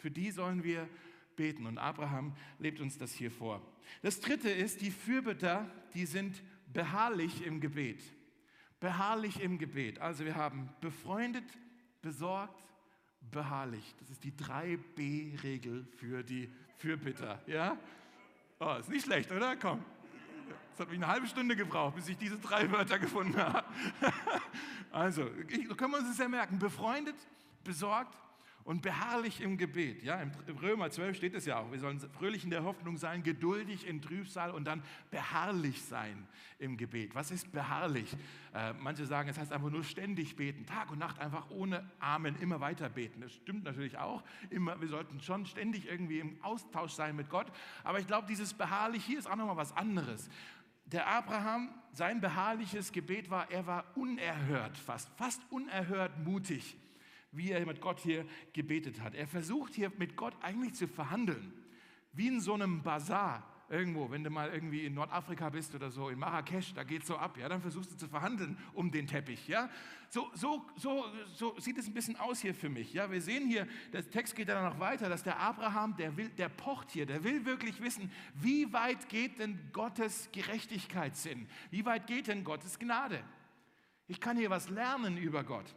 für 0.01 0.12
die 0.12 0.31
sollen 0.31 0.63
wir 0.63 0.89
beten. 1.36 1.65
Und 1.65 1.77
Abraham 1.77 2.34
lebt 2.60 2.79
uns 2.79 2.98
das 2.98 3.13
hier 3.13 3.31
vor. 3.31 3.62
Das 4.01 4.20
dritte 4.20 4.50
ist, 4.50 4.81
die 4.81 4.91
Fürbitter, 4.91 5.70
die 5.93 6.05
sind 6.05 6.41
beharrlich 6.74 7.46
im 7.46 7.62
Gebet. 7.62 8.01
Beharrlich 8.79 9.39
im 9.41 9.60
Gebet. 9.60 10.00
Also 10.00 10.25
wir 10.25 10.36
haben 10.36 10.70
befreundet, 10.81 11.46
besorgt, 12.01 12.63
beharrlich. 13.29 13.96
Das 14.00 14.10
ist 14.10 14.24
die 14.24 14.31
3b-Regel 14.31 15.86
für 15.98 16.24
die 16.24 16.50
Fürbitter. 16.77 17.40
Ja? 17.46 17.77
Oh, 18.59 18.75
ist 18.79 18.90
nicht 18.90 19.05
schlecht, 19.05 19.31
oder? 19.31 19.55
Komm. 19.55 19.83
Es 20.74 20.79
hat 20.79 20.90
mich 20.90 20.98
eine 20.98 21.07
halbe 21.07 21.27
Stunde 21.27 21.55
gebraucht, 21.55 21.96
bis 21.96 22.07
ich 22.07 22.18
diese 22.18 22.40
drei 22.40 22.72
Wörter 22.72 22.98
gefunden 22.98 23.37
habe. 23.37 23.64
also, 24.92 25.25
können 25.25 25.92
wir 25.92 26.00
uns 26.00 26.09
das 26.09 26.18
ja 26.18 26.27
merken. 26.27 26.57
Befreundet, 26.57 27.16
besorgt, 27.64 28.18
und 28.63 28.81
beharrlich 28.81 29.41
im 29.41 29.57
Gebet. 29.57 30.03
Ja, 30.03 30.21
Im 30.21 30.31
Römer 30.61 30.89
12 30.89 31.17
steht 31.17 31.33
es 31.33 31.45
ja 31.45 31.59
auch, 31.59 31.71
wir 31.71 31.79
sollen 31.79 32.00
fröhlich 32.00 32.43
in 32.43 32.50
der 32.50 32.63
Hoffnung 32.63 32.97
sein, 32.97 33.24
geduldig 33.24 33.87
in 33.87 34.01
Trübsal 34.01 34.51
und 34.51 34.65
dann 34.65 34.83
beharrlich 35.09 35.81
sein 35.81 36.27
im 36.59 36.77
Gebet. 36.77 37.15
Was 37.15 37.31
ist 37.31 37.51
beharrlich? 37.51 38.15
Äh, 38.53 38.74
manche 38.74 39.05
sagen, 39.05 39.29
es 39.29 39.37
heißt 39.37 39.51
einfach 39.51 39.69
nur 39.69 39.83
ständig 39.83 40.35
beten, 40.35 40.65
Tag 40.65 40.91
und 40.91 41.00
Nacht 41.00 41.19
einfach 41.19 41.50
ohne 41.50 41.89
Amen 42.00 42.35
immer 42.39 42.59
weiter 42.59 42.89
beten. 42.89 43.21
Das 43.21 43.33
stimmt 43.33 43.63
natürlich 43.63 43.97
auch. 43.97 44.24
Immer, 44.50 44.79
wir 44.79 44.87
sollten 44.87 45.19
schon 45.21 45.45
ständig 45.45 45.87
irgendwie 45.89 46.19
im 46.19 46.41
Austausch 46.43 46.91
sein 46.91 47.15
mit 47.15 47.29
Gott. 47.29 47.51
Aber 47.83 48.00
ich 48.00 48.07
glaube, 48.07 48.27
dieses 48.27 48.53
beharrlich 48.53 49.03
hier 49.03 49.19
ist 49.19 49.29
auch 49.29 49.35
nochmal 49.35 49.57
was 49.57 49.75
anderes. 49.75 50.29
Der 50.85 51.07
Abraham, 51.07 51.69
sein 51.93 52.19
beharrliches 52.19 52.91
Gebet 52.91 53.29
war, 53.29 53.50
er 53.50 53.65
war 53.65 53.85
unerhört, 53.95 54.77
fast, 54.77 55.09
fast 55.17 55.41
unerhört 55.50 56.19
mutig 56.19 56.75
wie 57.31 57.51
er 57.51 57.65
mit 57.65 57.81
Gott 57.81 58.00
hier 58.00 58.25
gebetet 58.53 59.01
hat. 59.01 59.15
Er 59.15 59.27
versucht 59.27 59.74
hier 59.74 59.91
mit 59.98 60.15
Gott 60.15 60.35
eigentlich 60.41 60.74
zu 60.74 60.87
verhandeln, 60.87 61.53
wie 62.13 62.27
in 62.27 62.41
so 62.41 62.53
einem 62.53 62.83
Bazar 62.83 63.51
irgendwo, 63.72 64.11
wenn 64.11 64.24
du 64.24 64.29
mal 64.29 64.50
irgendwie 64.53 64.85
in 64.85 64.94
Nordafrika 64.94 65.50
bist 65.50 65.74
oder 65.74 65.89
so, 65.89 66.09
in 66.09 66.20
Marrakesch, 66.20 66.74
da 66.74 66.83
geht 66.83 67.03
es 67.03 67.07
so 67.07 67.15
ab, 67.15 67.37
ja, 67.37 67.48
dann 67.48 67.61
versuchst 67.61 67.91
du 67.91 67.96
zu 67.96 68.07
verhandeln 68.09 68.57
um 68.74 68.91
den 68.91 69.07
Teppich, 69.07 69.48
ja. 69.48 69.70
So, 70.09 70.29
so, 70.33 70.65
so, 70.75 71.05
so 71.33 71.57
sieht 71.57 71.77
es 71.77 71.87
ein 71.87 71.94
bisschen 71.94 72.17
aus 72.17 72.41
hier 72.41 72.53
für 72.53 72.67
mich, 72.67 72.94
ja. 72.94 73.09
Wir 73.09 73.22
sehen 73.22 73.48
hier, 73.48 73.65
der 73.94 74.07
Text 74.09 74.35
geht 74.35 74.50
dann 74.50 74.63
noch 74.65 74.79
weiter, 74.79 75.07
dass 75.07 75.24
der 75.24 75.39
Abraham, 75.39 75.96
der 75.96 76.17
will, 76.17 76.29
der 76.29 76.50
pocht 76.50 76.91
hier, 76.91 77.05
der 77.05 77.24
will 77.24 77.46
wirklich 77.46 77.81
wissen, 77.81 78.11
wie 78.35 78.72
weit 78.74 79.07
geht 79.07 79.39
denn 79.39 79.57
Gottes 79.72 80.29
Gerechtigkeitssinn? 80.33 81.48
Wie 81.70 81.85
weit 81.85 82.07
geht 82.07 82.27
denn 82.27 82.44
Gottes 82.44 82.77
Gnade? 82.77 83.24
Ich 84.07 84.20
kann 84.20 84.35
hier 84.35 84.50
was 84.50 84.70
lernen 84.70 85.17
über 85.17 85.46
Gott. 85.46 85.74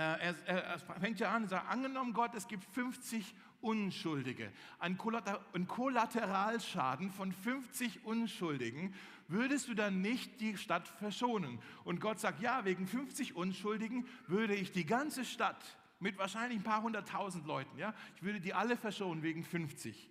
Äh, 0.00 0.34
er, 0.46 0.46
er, 0.46 0.78
fängt 0.98 1.20
ja 1.20 1.30
an, 1.30 1.46
sagt, 1.46 1.68
angenommen 1.68 2.14
Gott, 2.14 2.34
es 2.34 2.48
gibt 2.48 2.64
50 2.64 3.34
Unschuldige. 3.60 4.50
Ein 4.78 4.96
Kollateralschaden 4.96 7.10
von 7.10 7.32
50 7.32 8.06
Unschuldigen, 8.06 8.94
würdest 9.28 9.68
du 9.68 9.74
dann 9.74 10.00
nicht 10.00 10.40
die 10.40 10.56
Stadt 10.56 10.88
verschonen? 10.88 11.58
Und 11.84 12.00
Gott 12.00 12.18
sagt, 12.18 12.40
ja, 12.40 12.64
wegen 12.64 12.86
50 12.86 13.36
Unschuldigen 13.36 14.06
würde 14.26 14.54
ich 14.54 14.72
die 14.72 14.86
ganze 14.86 15.26
Stadt 15.26 15.62
mit 15.98 16.16
wahrscheinlich 16.16 16.60
ein 16.60 16.64
paar 16.64 16.80
hunderttausend 16.80 17.46
Leuten, 17.46 17.76
ja, 17.76 17.92
ich 18.16 18.22
würde 18.22 18.40
die 18.40 18.54
alle 18.54 18.78
verschonen 18.78 19.22
wegen 19.22 19.44
50. 19.44 20.09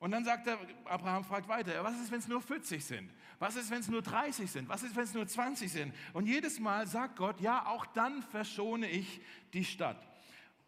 Und 0.00 0.12
dann 0.12 0.24
sagt 0.24 0.46
er, 0.46 0.58
Abraham 0.86 1.24
fragt 1.24 1.46
weiter, 1.46 1.84
was 1.84 2.00
ist, 2.00 2.10
wenn 2.10 2.20
es 2.20 2.26
nur 2.26 2.40
40 2.40 2.82
sind? 2.82 3.10
Was 3.38 3.54
ist, 3.54 3.70
wenn 3.70 3.80
es 3.80 3.88
nur 3.88 4.00
30 4.00 4.50
sind? 4.50 4.68
Was 4.68 4.82
ist, 4.82 4.96
wenn 4.96 5.04
es 5.04 5.12
nur 5.12 5.26
20 5.26 5.70
sind? 5.70 5.94
Und 6.14 6.26
jedes 6.26 6.58
Mal 6.58 6.86
sagt 6.86 7.16
Gott, 7.16 7.38
ja, 7.40 7.66
auch 7.66 7.84
dann 7.86 8.22
verschone 8.22 8.88
ich 8.88 9.20
die 9.52 9.64
Stadt. 9.64 10.02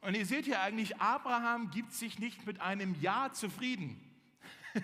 Und 0.03 0.17
ihr 0.17 0.27
seht 0.27 0.45
hier 0.45 0.61
eigentlich, 0.61 1.01
Abraham 1.01 1.71
gibt 1.71 1.93
sich 1.93 2.19
nicht 2.19 2.47
mit 2.47 2.61
einem 2.61 2.95
Ja 3.01 3.33
zufrieden. 3.33 3.99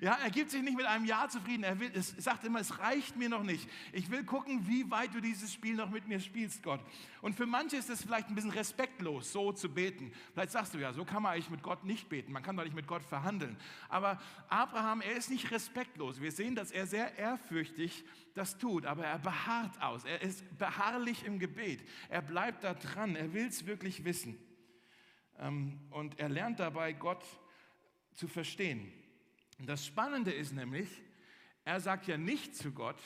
Ja, 0.00 0.18
er 0.22 0.30
gibt 0.30 0.50
sich 0.50 0.62
nicht 0.62 0.76
mit 0.76 0.86
einem 0.86 1.04
Ja 1.04 1.28
zufrieden. 1.28 1.64
Er 1.64 1.78
will, 1.78 1.90
es 1.94 2.10
sagt 2.18 2.44
immer, 2.44 2.60
es 2.60 2.78
reicht 2.78 3.16
mir 3.16 3.28
noch 3.28 3.42
nicht. 3.42 3.68
Ich 3.92 4.10
will 4.10 4.24
gucken, 4.24 4.66
wie 4.66 4.90
weit 4.90 5.14
du 5.14 5.20
dieses 5.20 5.52
Spiel 5.52 5.74
noch 5.74 5.90
mit 5.90 6.06
mir 6.06 6.20
spielst, 6.20 6.62
Gott. 6.62 6.80
Und 7.22 7.34
für 7.34 7.46
manche 7.46 7.76
ist 7.76 7.90
es 7.90 8.02
vielleicht 8.02 8.28
ein 8.28 8.34
bisschen 8.34 8.50
respektlos, 8.50 9.32
so 9.32 9.52
zu 9.52 9.68
beten. 9.68 10.12
Vielleicht 10.32 10.52
sagst 10.52 10.74
du 10.74 10.78
ja, 10.78 10.92
so 10.92 11.04
kann 11.04 11.22
man 11.22 11.32
eigentlich 11.32 11.50
mit 11.50 11.62
Gott 11.62 11.84
nicht 11.84 12.08
beten. 12.08 12.32
Man 12.32 12.42
kann 12.42 12.56
doch 12.56 12.64
nicht 12.64 12.74
mit 12.74 12.86
Gott 12.86 13.02
verhandeln. 13.02 13.56
Aber 13.88 14.20
Abraham, 14.48 15.00
er 15.00 15.16
ist 15.16 15.30
nicht 15.30 15.50
respektlos. 15.50 16.20
Wir 16.20 16.32
sehen, 16.32 16.54
dass 16.54 16.70
er 16.70 16.86
sehr 16.86 17.16
ehrfürchtig 17.16 18.04
das 18.34 18.58
tut, 18.58 18.86
aber 18.86 19.04
er 19.04 19.18
beharrt 19.18 19.80
aus. 19.80 20.04
Er 20.04 20.22
ist 20.22 20.44
beharrlich 20.58 21.24
im 21.24 21.38
Gebet. 21.38 21.86
Er 22.08 22.22
bleibt 22.22 22.64
da 22.64 22.74
dran. 22.74 23.16
Er 23.16 23.32
will 23.32 23.46
es 23.46 23.66
wirklich 23.66 24.04
wissen. 24.04 24.38
Ähm, 25.38 25.80
und 25.90 26.18
er 26.18 26.28
lernt 26.28 26.60
dabei, 26.60 26.92
Gott 26.92 27.24
zu 28.14 28.28
verstehen. 28.28 28.92
Das 29.58 29.86
Spannende 29.86 30.32
ist 30.32 30.52
nämlich, 30.52 30.88
er 31.64 31.80
sagt 31.80 32.06
ja 32.06 32.16
nicht 32.16 32.56
zu 32.56 32.72
Gott, 32.72 33.00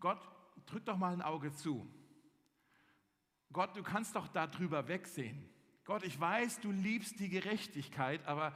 Gott, 0.00 0.20
drück 0.66 0.84
doch 0.84 0.96
mal 0.96 1.12
ein 1.12 1.22
Auge 1.22 1.52
zu. 1.52 1.86
Gott, 3.52 3.76
du 3.76 3.82
kannst 3.82 4.16
doch 4.16 4.28
darüber 4.28 4.88
wegsehen. 4.88 5.48
Gott, 5.84 6.02
ich 6.02 6.18
weiß, 6.18 6.60
du 6.60 6.72
liebst 6.72 7.20
die 7.20 7.28
Gerechtigkeit, 7.28 8.24
aber 8.26 8.52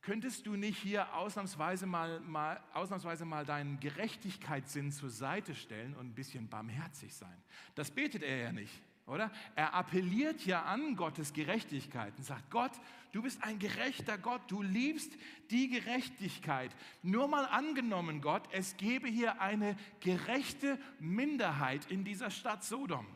könntest 0.00 0.46
du 0.46 0.56
nicht 0.56 0.78
hier 0.78 1.14
ausnahmsweise 1.14 1.86
mal, 1.86 2.20
mal, 2.20 2.62
ausnahmsweise 2.72 3.24
mal 3.24 3.44
deinen 3.44 3.78
Gerechtigkeitssinn 3.80 4.90
zur 4.90 5.10
Seite 5.10 5.54
stellen 5.54 5.94
und 5.94 6.06
ein 6.06 6.14
bisschen 6.14 6.48
barmherzig 6.48 7.14
sein? 7.14 7.42
Das 7.74 7.90
betet 7.90 8.22
er 8.22 8.36
ja 8.36 8.52
nicht. 8.52 8.82
Oder? 9.08 9.30
Er 9.56 9.74
appelliert 9.74 10.44
ja 10.44 10.62
an 10.62 10.96
Gottes 10.96 11.32
Gerechtigkeit 11.32 12.12
und 12.16 12.24
sagt, 12.24 12.50
Gott, 12.50 12.72
du 13.12 13.22
bist 13.22 13.42
ein 13.42 13.58
gerechter 13.58 14.18
Gott, 14.18 14.42
du 14.48 14.62
liebst 14.62 15.12
die 15.50 15.68
Gerechtigkeit. 15.68 16.70
Nur 17.02 17.28
mal 17.28 17.46
angenommen, 17.46 18.20
Gott, 18.20 18.42
es 18.52 18.76
gebe 18.76 19.08
hier 19.08 19.40
eine 19.40 19.76
gerechte 20.00 20.78
Minderheit 21.00 21.90
in 21.90 22.04
dieser 22.04 22.30
Stadt 22.30 22.64
Sodom. 22.64 23.06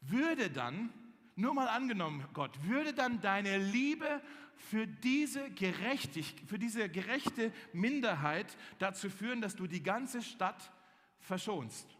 Würde 0.00 0.50
dann, 0.50 0.90
nur 1.36 1.54
mal 1.54 1.68
angenommen, 1.68 2.24
Gott, 2.32 2.58
würde 2.64 2.92
dann 2.92 3.20
deine 3.20 3.58
Liebe 3.58 4.20
für 4.56 4.86
diese, 4.86 5.50
gerechtig, 5.50 6.34
für 6.46 6.58
diese 6.58 6.88
gerechte 6.88 7.52
Minderheit 7.72 8.56
dazu 8.78 9.08
führen, 9.08 9.40
dass 9.40 9.54
du 9.54 9.66
die 9.66 9.82
ganze 9.82 10.20
Stadt 10.20 10.72
verschonst? 11.20 11.97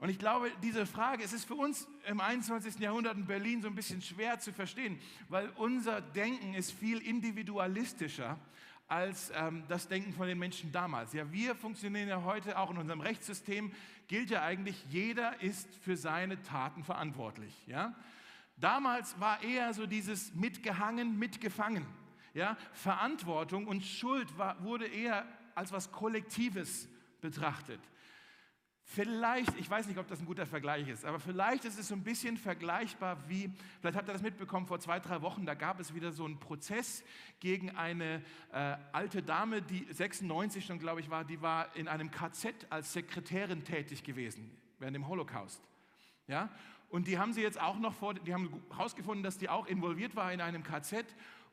Und 0.00 0.08
ich 0.08 0.18
glaube, 0.18 0.50
diese 0.62 0.86
Frage, 0.86 1.22
es 1.22 1.34
ist 1.34 1.44
für 1.44 1.54
uns 1.54 1.86
im 2.06 2.20
21. 2.20 2.78
Jahrhundert 2.78 3.18
in 3.18 3.26
Berlin 3.26 3.60
so 3.60 3.68
ein 3.68 3.74
bisschen 3.74 4.00
schwer 4.00 4.38
zu 4.40 4.50
verstehen, 4.50 4.98
weil 5.28 5.50
unser 5.56 6.00
Denken 6.00 6.54
ist 6.54 6.72
viel 6.72 6.98
individualistischer 6.98 8.38
als 8.88 9.30
ähm, 9.36 9.62
das 9.68 9.88
Denken 9.88 10.14
von 10.14 10.26
den 10.26 10.38
Menschen 10.38 10.72
damals. 10.72 11.12
Ja, 11.12 11.30
wir 11.30 11.54
funktionieren 11.54 12.08
ja 12.08 12.24
heute 12.24 12.58
auch 12.58 12.70
in 12.70 12.78
unserem 12.78 13.02
Rechtssystem, 13.02 13.72
gilt 14.08 14.30
ja 14.30 14.42
eigentlich, 14.42 14.82
jeder 14.88 15.40
ist 15.42 15.68
für 15.76 15.98
seine 15.98 16.42
Taten 16.42 16.82
verantwortlich. 16.82 17.54
Ja? 17.66 17.94
Damals 18.56 19.20
war 19.20 19.42
eher 19.42 19.72
so 19.74 19.86
dieses 19.86 20.34
mitgehangen, 20.34 21.18
mitgefangen. 21.18 21.84
Ja? 22.32 22.56
Verantwortung 22.72 23.66
und 23.66 23.84
Schuld 23.84 24.36
war, 24.38 24.62
wurde 24.64 24.86
eher 24.86 25.26
als 25.54 25.72
was 25.72 25.92
Kollektives 25.92 26.88
betrachtet. 27.20 27.80
Vielleicht, 28.92 29.56
ich 29.56 29.70
weiß 29.70 29.86
nicht, 29.86 29.98
ob 29.98 30.08
das 30.08 30.18
ein 30.18 30.26
guter 30.26 30.46
Vergleich 30.46 30.88
ist, 30.88 31.04
aber 31.04 31.20
vielleicht 31.20 31.64
ist 31.64 31.78
es 31.78 31.86
so 31.86 31.94
ein 31.94 32.02
bisschen 32.02 32.36
vergleichbar 32.36 33.16
wie, 33.28 33.48
vielleicht 33.80 33.96
habt 33.96 34.08
ihr 34.08 34.12
das 34.12 34.20
mitbekommen, 34.20 34.66
vor 34.66 34.80
zwei, 34.80 34.98
drei 34.98 35.22
Wochen, 35.22 35.46
da 35.46 35.54
gab 35.54 35.78
es 35.78 35.94
wieder 35.94 36.10
so 36.10 36.24
einen 36.24 36.40
Prozess 36.40 37.04
gegen 37.38 37.70
eine 37.70 38.20
äh, 38.52 38.76
alte 38.90 39.22
Dame, 39.22 39.62
die 39.62 39.86
96 39.92 40.66
schon, 40.66 40.80
glaube 40.80 41.00
ich, 41.00 41.08
war, 41.08 41.22
die 41.22 41.40
war 41.40 41.68
in 41.76 41.86
einem 41.86 42.10
KZ 42.10 42.66
als 42.68 42.92
Sekretärin 42.92 43.62
tätig 43.62 44.02
gewesen, 44.02 44.50
während 44.80 44.96
dem 44.96 45.06
Holocaust. 45.06 45.62
Ja? 46.26 46.48
Und 46.88 47.06
die 47.06 47.16
haben 47.16 47.32
sie 47.32 47.42
jetzt 47.42 47.60
auch 47.60 47.78
noch 47.78 47.94
vor, 47.94 48.14
die 48.14 48.34
haben 48.34 48.60
herausgefunden, 48.72 49.22
dass 49.22 49.38
die 49.38 49.48
auch 49.48 49.68
involviert 49.68 50.16
war 50.16 50.32
in 50.32 50.40
einem 50.40 50.64
KZ 50.64 51.06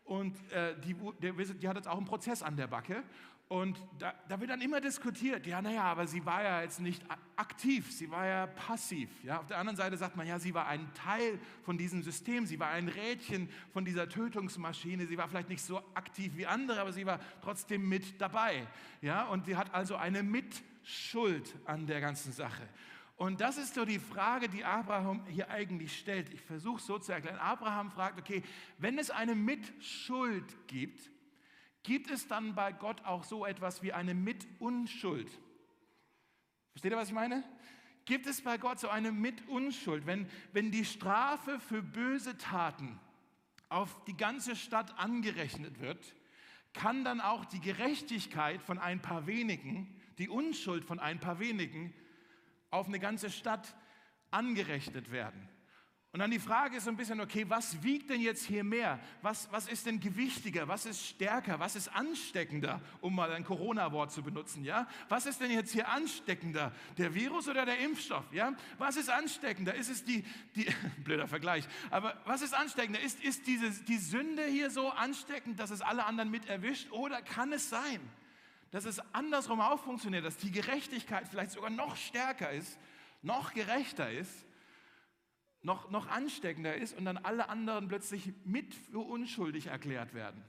und 0.05 0.35
äh, 0.53 0.73
die, 0.79 0.95
die, 1.21 1.53
die 1.59 1.67
hat 1.67 1.75
jetzt 1.75 1.87
auch 1.87 1.97
einen 1.97 2.07
Prozess 2.07 2.41
an 2.41 2.57
der 2.57 2.65
Backe. 2.65 3.03
Und 3.49 3.81
da, 3.97 4.13
da, 4.27 4.41
wird 4.41 4.49
dann 4.49 4.59
immer 4.59 4.81
diskutiert, 4.81 5.47
ja, 5.47 5.61
naja, 5.61 5.83
aber 5.83 6.05
sie 6.05 6.25
war 6.25 6.43
ja 6.43 6.61
jetzt 6.61 6.81
nicht 6.81 7.01
aktiv, 7.37 7.89
sie 7.93 8.11
war 8.11 8.25
ja 8.25 8.47
passiv. 8.47 9.09
Ja? 9.23 9.39
Auf 9.39 9.47
der 9.47 9.57
anderen 9.57 9.77
Seite 9.77 9.95
sagt 9.95 10.17
man, 10.17 10.27
ja, 10.27 10.37
sie 10.37 10.53
war 10.53 10.67
ein 10.67 10.93
Teil 10.93 11.39
von 11.63 11.77
diesem 11.77 12.03
System, 12.03 12.45
sie 12.45 12.59
war 12.59 12.71
ein 12.71 12.89
Rädchen 12.89 13.47
von 13.71 13.85
dieser 13.85 14.09
Tötungsmaschine, 14.09 15.07
sie 15.07 15.17
war 15.17 15.29
vielleicht 15.29 15.47
nicht 15.47 15.61
so 15.61 15.77
aktiv 15.93 16.33
wie 16.35 16.45
andere, 16.45 16.81
aber 16.81 16.91
sie 16.91 17.05
war 17.05 17.21
trotzdem 17.41 17.87
mit 17.87 18.19
dabei. 18.19 18.67
Ja? 19.01 19.23
Und 19.27 19.45
sie 19.45 19.55
hat 19.55 19.73
also 19.73 19.95
eine 19.95 20.23
Mitschuld 20.23 21.55
an 21.63 21.87
der 21.87 22.01
ganzen 22.01 22.33
Sache. 22.33 22.67
Und 23.15 23.39
das 23.39 23.57
ist 23.57 23.75
so 23.75 23.85
die 23.85 23.99
Frage, 23.99 24.49
die 24.49 24.65
Abraham 24.65 25.25
hier 25.25 25.49
eigentlich 25.49 25.97
stellt. 25.97 26.33
Ich 26.33 26.41
versuche 26.41 26.79
es 26.79 26.85
so 26.85 26.99
zu 26.99 27.13
erklären. 27.13 27.39
Abraham 27.39 27.91
fragt, 27.91 28.19
okay, 28.19 28.43
wenn 28.77 28.99
es 28.99 29.09
eine 29.09 29.35
Mitschuld 29.35 30.67
gibt, 30.67 31.09
Gibt 31.87 32.11
es 32.11 32.27
dann 32.27 32.53
bei 32.53 32.73
Gott 32.73 33.05
auch 33.05 33.23
so 33.23 33.45
etwas 33.45 33.81
wie 33.81 33.93
eine 33.93 34.13
Mitunschuld? 34.13 35.31
Versteht 36.73 36.91
ihr, 36.91 36.97
was 36.97 37.07
ich 37.07 37.13
meine? 37.13 37.45
Gibt 38.03 38.27
es 38.27 38.41
bei 38.41 38.57
Gott 38.57 38.77
so 38.77 38.89
eine 38.89 39.13
Mitunschuld, 39.13 40.05
wenn, 40.05 40.29
wenn 40.51 40.69
die 40.69 40.83
Strafe 40.83 41.61
für 41.61 41.81
böse 41.81 42.37
Taten 42.37 42.99
auf 43.69 44.03
die 44.03 44.17
ganze 44.17 44.57
Stadt 44.57 44.99
angerechnet 44.99 45.79
wird, 45.79 46.13
kann 46.73 47.05
dann 47.05 47.21
auch 47.21 47.45
die 47.45 47.61
Gerechtigkeit 47.61 48.61
von 48.61 48.79
ein 48.79 49.01
paar 49.01 49.25
wenigen, 49.25 49.95
die 50.17 50.27
Unschuld 50.27 50.83
von 50.83 50.99
ein 50.99 51.21
paar 51.21 51.39
wenigen 51.39 51.93
auf 52.69 52.87
eine 52.87 52.99
ganze 52.99 53.29
Stadt 53.29 53.77
angerechnet 54.29 55.09
werden? 55.09 55.47
Und 56.13 56.21
dann 56.21 56.31
die 56.31 56.39
Frage 56.39 56.77
ist 56.77 56.85
so 56.85 56.89
ein 56.89 56.95
bisschen, 56.95 57.19
okay, 57.19 57.45
was 57.49 57.83
wiegt 57.83 58.09
denn 58.09 58.21
jetzt 58.21 58.45
hier 58.45 58.63
mehr? 58.63 58.99
Was, 59.21 59.51
was 59.51 59.67
ist 59.67 59.85
denn 59.85 59.99
gewichtiger? 59.99 60.67
Was 60.67 60.85
ist 60.85 61.05
stärker? 61.05 61.59
Was 61.59 61.75
ist 61.75 61.89
ansteckender, 61.89 62.81
um 63.01 63.13
mal 63.13 63.31
ein 63.33 63.43
Corona-Wort 63.43 64.11
zu 64.11 64.23
benutzen? 64.23 64.63
Ja? 64.63 64.87
Was 65.09 65.25
ist 65.25 65.41
denn 65.41 65.51
jetzt 65.51 65.73
hier 65.73 65.89
ansteckender? 65.89 66.71
Der 66.97 67.13
Virus 67.13 67.49
oder 67.49 67.65
der 67.65 67.79
Impfstoff? 67.79 68.23
Ja? 68.31 68.55
Was 68.77 68.95
ist 68.95 69.09
ansteckender? 69.09 69.75
Ist 69.75 69.89
es 69.89 70.05
die, 70.05 70.23
die 70.55 70.65
blöder 71.03 71.27
Vergleich, 71.27 71.67
aber 71.91 72.19
was 72.25 72.41
ist 72.41 72.53
ansteckender? 72.53 73.01
Ist, 73.01 73.21
ist 73.21 73.45
diese, 73.45 73.69
die 73.83 73.97
Sünde 73.97 74.45
hier 74.45 74.71
so 74.71 74.89
ansteckend, 74.89 75.59
dass 75.59 75.71
es 75.71 75.81
alle 75.81 76.05
anderen 76.05 76.31
mit 76.31 76.47
erwischt? 76.47 76.89
Oder 76.91 77.21
kann 77.21 77.51
es 77.51 77.69
sein, 77.69 77.99
dass 78.71 78.85
es 78.85 79.01
andersrum 79.13 79.59
auch 79.59 79.83
funktioniert, 79.83 80.23
dass 80.23 80.37
die 80.37 80.51
Gerechtigkeit 80.51 81.27
vielleicht 81.27 81.51
sogar 81.51 81.69
noch 81.69 81.97
stärker 81.97 82.49
ist, 82.49 82.79
noch 83.21 83.53
gerechter 83.53 84.09
ist? 84.09 84.46
Noch, 85.67 85.91
noch 85.91 86.07
ansteckender 86.07 86.75
ist 86.75 86.97
und 86.97 87.05
dann 87.05 87.17
alle 87.17 87.49
anderen 87.49 87.89
plötzlich 87.89 88.33
mit 88.45 88.73
für 88.73 88.99
unschuldig 88.99 89.67
erklärt 89.67 90.13
werden. 90.13 90.41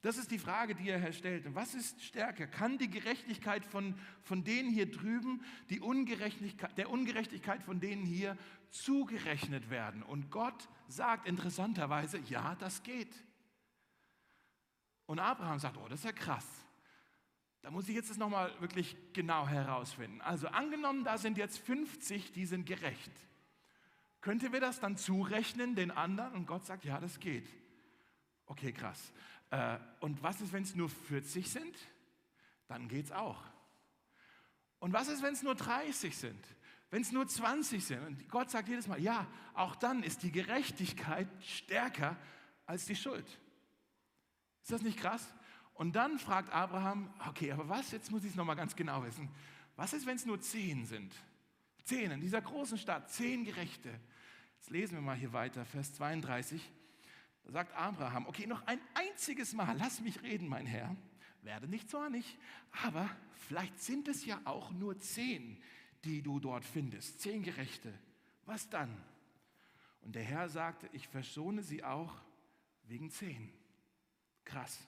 Das 0.00 0.16
ist 0.16 0.30
die 0.30 0.38
Frage, 0.38 0.74
die 0.74 0.88
er 0.88 1.00
hier 1.00 1.12
stellt. 1.12 1.52
Was 1.54 1.74
ist 1.74 2.02
stärker? 2.04 2.46
Kann 2.46 2.78
die 2.78 2.88
Gerechtigkeit 2.88 3.64
von, 3.64 3.98
von 4.22 4.44
denen 4.44 4.70
hier 4.70 4.90
drüben, 4.90 5.42
die 5.70 5.80
Ungerechtigkeit, 5.80 6.76
der 6.78 6.90
Ungerechtigkeit 6.90 7.62
von 7.64 7.80
denen 7.80 8.06
hier 8.06 8.36
zugerechnet 8.70 9.70
werden? 9.70 10.02
Und 10.02 10.30
Gott 10.30 10.68
sagt 10.86 11.26
interessanterweise, 11.26 12.18
ja, 12.28 12.54
das 12.54 12.82
geht. 12.82 13.12
Und 15.06 15.18
Abraham 15.18 15.58
sagt, 15.58 15.78
oh, 15.78 15.88
das 15.88 16.00
ist 16.00 16.04
ja 16.04 16.12
krass. 16.12 16.46
Da 17.62 17.70
muss 17.70 17.88
ich 17.88 17.94
jetzt 17.96 18.10
das 18.10 18.18
nochmal 18.18 18.52
wirklich 18.60 18.96
genau 19.14 19.48
herausfinden. 19.48 20.20
Also 20.20 20.46
angenommen, 20.48 21.02
da 21.02 21.18
sind 21.18 21.38
jetzt 21.38 21.58
50, 21.58 22.30
die 22.30 22.46
sind 22.46 22.66
gerecht. 22.66 23.10
Könnten 24.24 24.54
wir 24.54 24.60
das 24.60 24.80
dann 24.80 24.96
zurechnen 24.96 25.74
den 25.74 25.90
anderen? 25.90 26.32
Und 26.32 26.46
Gott 26.46 26.64
sagt, 26.64 26.86
ja, 26.86 26.98
das 26.98 27.20
geht. 27.20 27.46
Okay, 28.46 28.72
krass. 28.72 29.12
Äh, 29.50 29.76
und 30.00 30.22
was 30.22 30.40
ist, 30.40 30.50
wenn 30.54 30.62
es 30.62 30.74
nur 30.74 30.88
40 30.88 31.50
sind? 31.50 31.76
Dann 32.66 32.88
geht 32.88 33.04
es 33.04 33.12
auch. 33.12 33.44
Und 34.78 34.94
was 34.94 35.08
ist, 35.08 35.22
wenn 35.22 35.34
es 35.34 35.42
nur 35.42 35.54
30 35.54 36.16
sind? 36.16 36.42
Wenn 36.88 37.02
es 37.02 37.12
nur 37.12 37.28
20 37.28 37.84
sind? 37.84 38.02
Und 38.02 38.26
Gott 38.30 38.50
sagt 38.50 38.66
jedes 38.66 38.86
Mal, 38.86 38.98
ja, 38.98 39.26
auch 39.52 39.76
dann 39.76 40.02
ist 40.02 40.22
die 40.22 40.32
Gerechtigkeit 40.32 41.28
stärker 41.42 42.16
als 42.64 42.86
die 42.86 42.96
Schuld. 42.96 43.26
Ist 44.62 44.72
das 44.72 44.80
nicht 44.80 44.98
krass? 44.98 45.34
Und 45.74 45.96
dann 45.96 46.18
fragt 46.18 46.50
Abraham, 46.50 47.12
okay, 47.28 47.52
aber 47.52 47.68
was, 47.68 47.90
jetzt 47.90 48.10
muss 48.10 48.24
ich 48.24 48.30
es 48.30 48.36
nochmal 48.36 48.56
ganz 48.56 48.74
genau 48.74 49.04
wissen, 49.04 49.28
was 49.76 49.92
ist, 49.92 50.06
wenn 50.06 50.16
es 50.16 50.24
nur 50.24 50.40
10 50.40 50.86
sind? 50.86 51.14
Zehn 51.84 52.10
in 52.10 52.22
dieser 52.22 52.40
großen 52.40 52.78
Stadt, 52.78 53.10
zehn 53.10 53.44
Gerechte. 53.44 54.00
Jetzt 54.64 54.70
lesen 54.70 54.94
wir 54.94 55.02
mal 55.02 55.14
hier 55.14 55.34
weiter, 55.34 55.62
Vers 55.66 55.92
32. 55.92 56.72
Da 57.44 57.52
sagt 57.52 57.76
Abraham, 57.76 58.26
okay, 58.26 58.46
noch 58.46 58.66
ein 58.66 58.80
einziges 58.94 59.52
Mal, 59.52 59.76
lass 59.76 60.00
mich 60.00 60.22
reden, 60.22 60.48
mein 60.48 60.64
Herr. 60.64 60.96
Werde 61.42 61.68
nicht 61.68 61.90
zornig, 61.90 62.38
aber 62.82 63.10
vielleicht 63.34 63.78
sind 63.78 64.08
es 64.08 64.24
ja 64.24 64.40
auch 64.46 64.70
nur 64.70 64.98
zehn, 64.98 65.62
die 66.04 66.22
du 66.22 66.40
dort 66.40 66.64
findest. 66.64 67.20
Zehn 67.20 67.42
Gerechte. 67.42 67.92
Was 68.46 68.70
dann? 68.70 68.88
Und 70.00 70.14
der 70.14 70.24
Herr 70.24 70.48
sagte, 70.48 70.88
ich 70.94 71.08
verschone 71.08 71.62
sie 71.62 71.84
auch 71.84 72.14
wegen 72.84 73.10
zehn. 73.10 73.52
Krass. 74.46 74.80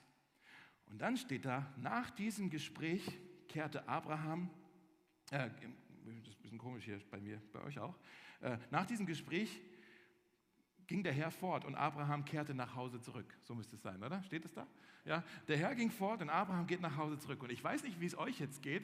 Und 0.87 1.03
dann 1.03 1.17
steht 1.17 1.45
da, 1.45 1.71
nach 1.77 2.09
diesem 2.09 2.49
Gespräch 2.49 3.07
kehrte 3.47 3.87
Abraham, 3.87 4.49
äh, 5.29 5.51
das 6.03 6.29
ist 6.29 6.39
ein 6.39 6.41
bisschen 6.41 6.57
komisch 6.57 6.85
hier 6.85 6.99
bei 7.11 7.19
mir, 7.19 7.39
bei 7.53 7.61
euch 7.61 7.77
auch, 7.77 7.95
nach 8.71 8.85
diesem 8.85 9.05
Gespräch 9.05 9.61
ging 10.87 11.03
der 11.03 11.13
Herr 11.13 11.31
fort 11.31 11.65
und 11.65 11.75
Abraham 11.75 12.23
kehrte 12.25 12.53
nach 12.53 12.75
Hause 12.75 13.01
zurück. 13.01 13.37
So 13.43 13.53
müsste 13.55 13.75
es 13.75 13.81
sein, 13.81 14.01
oder? 14.03 14.23
Steht 14.23 14.45
es 14.45 14.53
da? 14.53 14.65
Ja, 15.05 15.23
der 15.47 15.57
Herr 15.57 15.75
ging 15.75 15.91
fort 15.91 16.21
und 16.21 16.29
Abraham 16.29 16.67
geht 16.67 16.81
nach 16.81 16.97
Hause 16.97 17.17
zurück. 17.19 17.43
Und 17.43 17.51
ich 17.51 17.63
weiß 17.63 17.83
nicht, 17.83 17.99
wie 17.99 18.05
es 18.05 18.17
euch 18.17 18.39
jetzt 18.39 18.61
geht. 18.61 18.83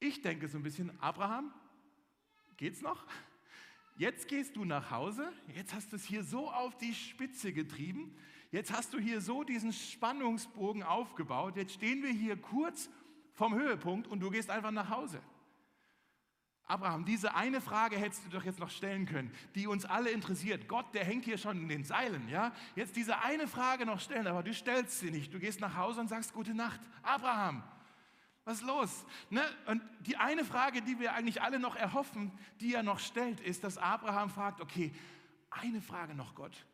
Ich 0.00 0.22
denke 0.22 0.48
so 0.48 0.58
ein 0.58 0.62
bisschen, 0.62 1.00
Abraham, 1.00 1.52
geht's 2.56 2.82
noch? 2.82 3.06
Jetzt 3.96 4.26
gehst 4.26 4.56
du 4.56 4.64
nach 4.64 4.90
Hause, 4.90 5.32
jetzt 5.54 5.74
hast 5.74 5.92
du 5.92 5.96
es 5.96 6.04
hier 6.04 6.24
so 6.24 6.50
auf 6.50 6.76
die 6.78 6.94
Spitze 6.94 7.52
getrieben, 7.52 8.16
jetzt 8.50 8.72
hast 8.72 8.94
du 8.94 8.98
hier 8.98 9.20
so 9.20 9.44
diesen 9.44 9.72
Spannungsbogen 9.72 10.82
aufgebaut, 10.82 11.56
jetzt 11.56 11.74
stehen 11.74 12.02
wir 12.02 12.10
hier 12.10 12.36
kurz 12.36 12.88
vom 13.34 13.54
Höhepunkt 13.54 14.08
und 14.08 14.20
du 14.20 14.30
gehst 14.30 14.50
einfach 14.50 14.70
nach 14.70 14.88
Hause. 14.88 15.20
Abraham, 16.64 17.04
diese 17.04 17.34
eine 17.34 17.60
Frage 17.60 17.98
hättest 17.98 18.24
du 18.24 18.30
doch 18.30 18.44
jetzt 18.44 18.60
noch 18.60 18.70
stellen 18.70 19.04
können, 19.06 19.32
die 19.54 19.66
uns 19.66 19.84
alle 19.84 20.10
interessiert. 20.10 20.68
Gott, 20.68 20.94
der 20.94 21.04
hängt 21.04 21.24
hier 21.24 21.36
schon 21.36 21.58
in 21.60 21.68
den 21.68 21.84
Seilen, 21.84 22.28
ja? 22.28 22.52
Jetzt 22.76 22.96
diese 22.96 23.18
eine 23.20 23.46
Frage 23.46 23.84
noch 23.84 24.00
stellen, 24.00 24.26
aber 24.26 24.42
du 24.42 24.54
stellst 24.54 25.00
sie 25.00 25.10
nicht. 25.10 25.34
Du 25.34 25.38
gehst 25.38 25.60
nach 25.60 25.76
Hause 25.76 26.00
und 26.00 26.08
sagst 26.08 26.32
Gute 26.32 26.54
Nacht. 26.54 26.80
Abraham, 27.02 27.62
Was 28.44 28.60
ist 28.60 28.66
los? 28.66 29.04
Ne? 29.30 29.42
Und 29.66 29.82
die 30.00 30.16
eine 30.16 30.44
Frage, 30.44 30.82
die 30.82 30.98
wir 30.98 31.14
eigentlich 31.14 31.42
alle 31.42 31.58
noch 31.58 31.76
erhoffen, 31.76 32.32
die 32.60 32.74
er 32.74 32.82
noch 32.82 32.98
stellt, 32.98 33.40
ist, 33.40 33.62
dass 33.64 33.78
Abraham 33.78 34.30
fragt, 34.30 34.60
okay, 34.60 34.92
eine 35.50 35.80
Frage 35.80 36.14
noch, 36.14 36.34
Gott. 36.34 36.66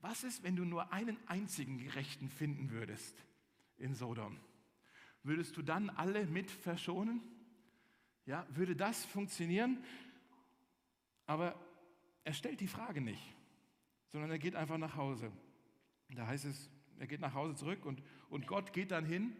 Was 0.00 0.22
ist, 0.22 0.44
wenn 0.44 0.54
du 0.54 0.64
nur 0.64 0.92
einen 0.92 1.16
einzigen 1.26 1.78
Gerechten 1.78 2.28
finden 2.28 2.70
würdest 2.70 3.16
in 3.78 3.94
Sodom? 3.94 4.38
Würdest 5.24 5.56
du 5.56 5.62
dann 5.62 5.90
alle 5.90 6.26
mit 6.26 6.50
verschonen? 6.50 7.20
Ja, 8.28 8.46
würde 8.50 8.76
das 8.76 9.06
funktionieren? 9.06 9.82
Aber 11.24 11.58
er 12.24 12.34
stellt 12.34 12.60
die 12.60 12.66
Frage 12.66 13.00
nicht, 13.00 13.22
sondern 14.08 14.30
er 14.30 14.38
geht 14.38 14.54
einfach 14.54 14.76
nach 14.76 14.96
Hause. 14.96 15.32
Da 16.10 16.26
heißt 16.26 16.44
es, 16.44 16.68
er 16.98 17.06
geht 17.06 17.22
nach 17.22 17.32
Hause 17.32 17.54
zurück 17.54 17.86
und, 17.86 18.02
und 18.28 18.46
Gott 18.46 18.74
geht 18.74 18.90
dann 18.90 19.06
hin 19.06 19.34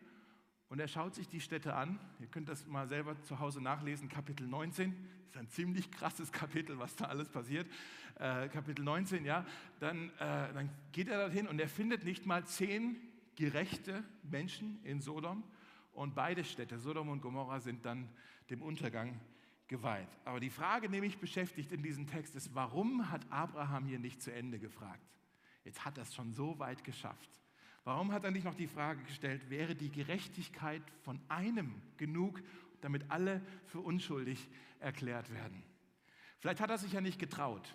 und 0.70 0.80
er 0.80 0.88
schaut 0.88 1.14
sich 1.14 1.28
die 1.28 1.42
Städte 1.42 1.74
an. 1.74 2.00
Ihr 2.18 2.28
könnt 2.28 2.48
das 2.48 2.66
mal 2.66 2.88
selber 2.88 3.20
zu 3.20 3.40
Hause 3.40 3.60
nachlesen, 3.60 4.08
Kapitel 4.08 4.46
19. 4.46 4.96
Das 5.26 5.34
ist 5.34 5.36
ein 5.36 5.50
ziemlich 5.50 5.90
krasses 5.90 6.32
Kapitel, 6.32 6.78
was 6.78 6.96
da 6.96 7.04
alles 7.08 7.28
passiert. 7.28 7.70
Äh, 8.14 8.48
Kapitel 8.48 8.86
19, 8.86 9.26
ja. 9.26 9.44
Dann, 9.80 10.08
äh, 10.18 10.50
dann 10.54 10.70
geht 10.92 11.08
er 11.08 11.18
dorthin 11.18 11.46
und 11.46 11.60
er 11.60 11.68
findet 11.68 12.04
nicht 12.04 12.24
mal 12.24 12.46
zehn 12.46 12.96
gerechte 13.36 14.02
Menschen 14.22 14.82
in 14.82 15.02
Sodom. 15.02 15.44
Und 15.98 16.14
beide 16.14 16.44
Städte, 16.44 16.78
Sodom 16.78 17.08
und 17.08 17.22
Gomorra, 17.22 17.58
sind 17.58 17.84
dann 17.84 18.08
dem 18.50 18.62
Untergang 18.62 19.18
geweiht. 19.66 20.06
Aber 20.24 20.38
die 20.38 20.48
Frage, 20.48 20.88
die 20.88 21.00
mich 21.00 21.18
beschäftigt 21.18 21.72
in 21.72 21.82
diesem 21.82 22.06
Text, 22.06 22.36
ist, 22.36 22.54
warum 22.54 23.10
hat 23.10 23.26
Abraham 23.30 23.84
hier 23.84 23.98
nicht 23.98 24.22
zu 24.22 24.32
Ende 24.32 24.60
gefragt? 24.60 25.02
Jetzt 25.64 25.84
hat 25.84 25.98
er 25.98 26.04
es 26.04 26.14
schon 26.14 26.32
so 26.32 26.56
weit 26.60 26.84
geschafft. 26.84 27.28
Warum 27.82 28.12
hat 28.12 28.22
er 28.22 28.30
nicht 28.30 28.44
noch 28.44 28.54
die 28.54 28.68
Frage 28.68 29.02
gestellt, 29.02 29.50
wäre 29.50 29.74
die 29.74 29.90
Gerechtigkeit 29.90 30.84
von 31.02 31.18
einem 31.28 31.74
genug, 31.96 32.42
damit 32.80 33.10
alle 33.10 33.42
für 33.66 33.80
unschuldig 33.80 34.48
erklärt 34.78 35.34
werden? 35.34 35.64
Vielleicht 36.38 36.60
hat 36.60 36.70
er 36.70 36.78
sich 36.78 36.92
ja 36.92 37.00
nicht 37.00 37.18
getraut. 37.18 37.74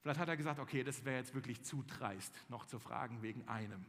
Vielleicht 0.00 0.20
hat 0.20 0.28
er 0.28 0.36
gesagt, 0.36 0.60
okay, 0.60 0.84
das 0.84 1.04
wäre 1.04 1.16
jetzt 1.16 1.34
wirklich 1.34 1.64
zu 1.64 1.82
dreist, 1.82 2.32
noch 2.48 2.66
zu 2.66 2.78
fragen 2.78 3.20
wegen 3.20 3.48
einem. 3.48 3.84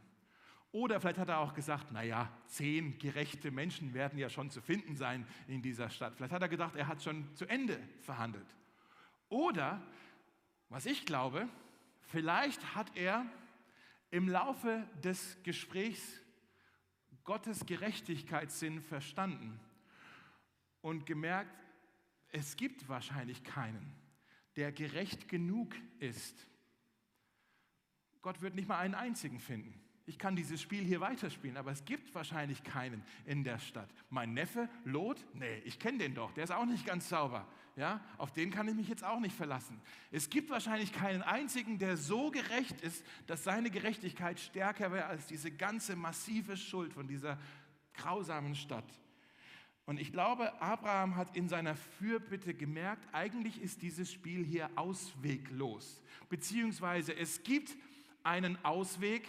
Oder 0.74 1.00
vielleicht 1.00 1.18
hat 1.18 1.28
er 1.28 1.38
auch 1.38 1.54
gesagt, 1.54 1.92
naja, 1.92 2.28
zehn 2.46 2.98
gerechte 2.98 3.52
Menschen 3.52 3.94
werden 3.94 4.18
ja 4.18 4.28
schon 4.28 4.50
zu 4.50 4.60
finden 4.60 4.96
sein 4.96 5.24
in 5.46 5.62
dieser 5.62 5.88
Stadt. 5.88 6.16
Vielleicht 6.16 6.32
hat 6.32 6.42
er 6.42 6.48
gedacht, 6.48 6.74
er 6.74 6.88
hat 6.88 7.00
schon 7.00 7.32
zu 7.36 7.46
Ende 7.46 7.78
verhandelt. 8.00 8.56
Oder, 9.28 9.80
was 10.70 10.86
ich 10.86 11.06
glaube, 11.06 11.48
vielleicht 12.08 12.74
hat 12.74 12.90
er 12.96 13.24
im 14.10 14.28
Laufe 14.28 14.84
des 15.04 15.40
Gesprächs 15.44 16.20
Gottes 17.22 17.66
Gerechtigkeitssinn 17.66 18.82
verstanden 18.82 19.60
und 20.80 21.06
gemerkt, 21.06 21.56
es 22.32 22.56
gibt 22.56 22.88
wahrscheinlich 22.88 23.44
keinen, 23.44 23.94
der 24.56 24.72
gerecht 24.72 25.28
genug 25.28 25.76
ist. 26.00 26.48
Gott 28.22 28.40
wird 28.40 28.56
nicht 28.56 28.66
mal 28.66 28.78
einen 28.78 28.96
einzigen 28.96 29.38
finden. 29.38 29.83
Ich 30.06 30.18
kann 30.18 30.36
dieses 30.36 30.60
Spiel 30.60 30.84
hier 30.84 31.00
weiterspielen, 31.00 31.56
aber 31.56 31.72
es 31.72 31.84
gibt 31.84 32.14
wahrscheinlich 32.14 32.62
keinen 32.62 33.02
in 33.24 33.42
der 33.42 33.58
Stadt. 33.58 33.88
Mein 34.10 34.34
Neffe, 34.34 34.68
Lot, 34.84 35.24
nee, 35.32 35.62
ich 35.64 35.78
kenne 35.78 35.98
den 35.98 36.14
doch, 36.14 36.32
der 36.32 36.44
ist 36.44 36.50
auch 36.50 36.66
nicht 36.66 36.84
ganz 36.84 37.08
sauber. 37.08 37.46
Ja, 37.76 38.00
auf 38.18 38.30
den 38.30 38.50
kann 38.50 38.68
ich 38.68 38.74
mich 38.74 38.88
jetzt 38.88 39.02
auch 39.02 39.18
nicht 39.18 39.34
verlassen. 39.34 39.80
Es 40.12 40.30
gibt 40.30 40.50
wahrscheinlich 40.50 40.92
keinen 40.92 41.22
einzigen, 41.22 41.78
der 41.78 41.96
so 41.96 42.30
gerecht 42.30 42.80
ist, 42.82 43.04
dass 43.26 43.42
seine 43.42 43.70
Gerechtigkeit 43.70 44.38
stärker 44.38 44.92
wäre 44.92 45.06
als 45.06 45.26
diese 45.26 45.50
ganze 45.50 45.96
massive 45.96 46.56
Schuld 46.56 46.92
von 46.92 47.08
dieser 47.08 47.38
grausamen 47.94 48.54
Stadt. 48.54 48.84
Und 49.86 49.98
ich 50.00 50.12
glaube, 50.12 50.60
Abraham 50.62 51.16
hat 51.16 51.36
in 51.36 51.48
seiner 51.48 51.74
Fürbitte 51.74 52.54
gemerkt, 52.54 53.06
eigentlich 53.12 53.60
ist 53.60 53.82
dieses 53.82 54.10
Spiel 54.10 54.44
hier 54.44 54.70
ausweglos. 54.76 56.00
Beziehungsweise 56.28 57.14
es 57.14 57.42
gibt 57.42 57.76
einen 58.22 58.62
Ausweg, 58.64 59.28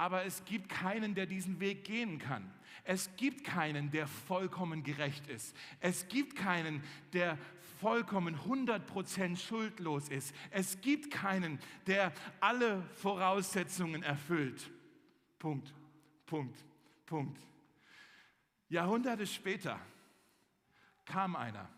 aber 0.00 0.24
es 0.24 0.46
gibt 0.46 0.70
keinen, 0.70 1.14
der 1.14 1.26
diesen 1.26 1.60
Weg 1.60 1.84
gehen 1.84 2.18
kann. 2.18 2.50
Es 2.84 3.14
gibt 3.16 3.44
keinen, 3.44 3.90
der 3.90 4.06
vollkommen 4.06 4.82
gerecht 4.82 5.26
ist. 5.28 5.54
Es 5.78 6.08
gibt 6.08 6.36
keinen, 6.36 6.82
der 7.12 7.36
vollkommen 7.82 8.34
100% 8.34 9.36
schuldlos 9.36 10.08
ist. 10.08 10.34
Es 10.52 10.80
gibt 10.80 11.10
keinen, 11.10 11.58
der 11.86 12.14
alle 12.40 12.82
Voraussetzungen 12.94 14.02
erfüllt. 14.02 14.70
Punkt, 15.38 15.70
Punkt, 16.24 16.64
Punkt. 17.04 17.38
Jahrhunderte 18.70 19.26
später 19.26 19.78
kam 21.04 21.36
einer, 21.36 21.68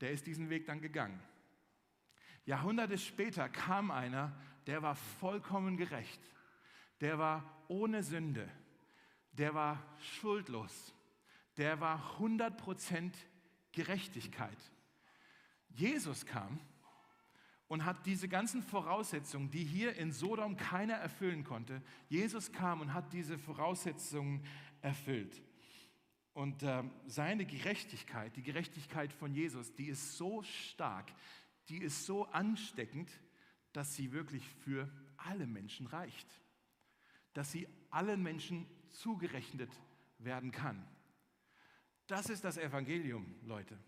der 0.00 0.10
ist 0.12 0.26
diesen 0.26 0.48
Weg 0.48 0.64
dann 0.64 0.80
gegangen. 0.80 1.20
Jahrhunderte 2.46 2.96
später 2.96 3.50
kam 3.50 3.90
einer, 3.90 4.34
der 4.66 4.80
war 4.80 4.94
vollkommen 4.94 5.76
gerecht, 5.76 6.22
der 7.04 7.18
war 7.18 7.44
ohne 7.68 8.02
Sünde, 8.02 8.50
der 9.32 9.52
war 9.52 9.78
schuldlos, 10.00 10.94
der 11.58 11.78
war 11.78 12.18
100% 12.18 13.12
Gerechtigkeit. 13.72 14.56
Jesus 15.68 16.24
kam 16.24 16.58
und 17.68 17.84
hat 17.84 18.06
diese 18.06 18.26
ganzen 18.26 18.62
Voraussetzungen, 18.62 19.50
die 19.50 19.64
hier 19.64 19.94
in 19.96 20.12
Sodom 20.12 20.56
keiner 20.56 20.94
erfüllen 20.94 21.44
konnte, 21.44 21.82
Jesus 22.08 22.52
kam 22.52 22.80
und 22.80 22.94
hat 22.94 23.12
diese 23.12 23.36
Voraussetzungen 23.36 24.42
erfüllt. 24.80 25.42
Und 26.32 26.62
äh, 26.62 26.84
seine 27.04 27.44
Gerechtigkeit, 27.44 28.34
die 28.34 28.42
Gerechtigkeit 28.42 29.12
von 29.12 29.34
Jesus, 29.34 29.74
die 29.74 29.88
ist 29.88 30.16
so 30.16 30.42
stark, 30.42 31.12
die 31.68 31.82
ist 31.82 32.06
so 32.06 32.24
ansteckend, 32.28 33.10
dass 33.74 33.94
sie 33.94 34.10
wirklich 34.12 34.48
für 34.48 34.88
alle 35.18 35.46
Menschen 35.46 35.86
reicht. 35.86 36.43
Dass 37.34 37.52
sie 37.52 37.68
allen 37.90 38.22
Menschen 38.22 38.66
zugerechnet 38.88 39.70
werden 40.18 40.50
kann. 40.50 40.84
Das 42.06 42.30
ist 42.30 42.44
das 42.44 42.56
Evangelium, 42.56 43.34
Leute 43.42 43.78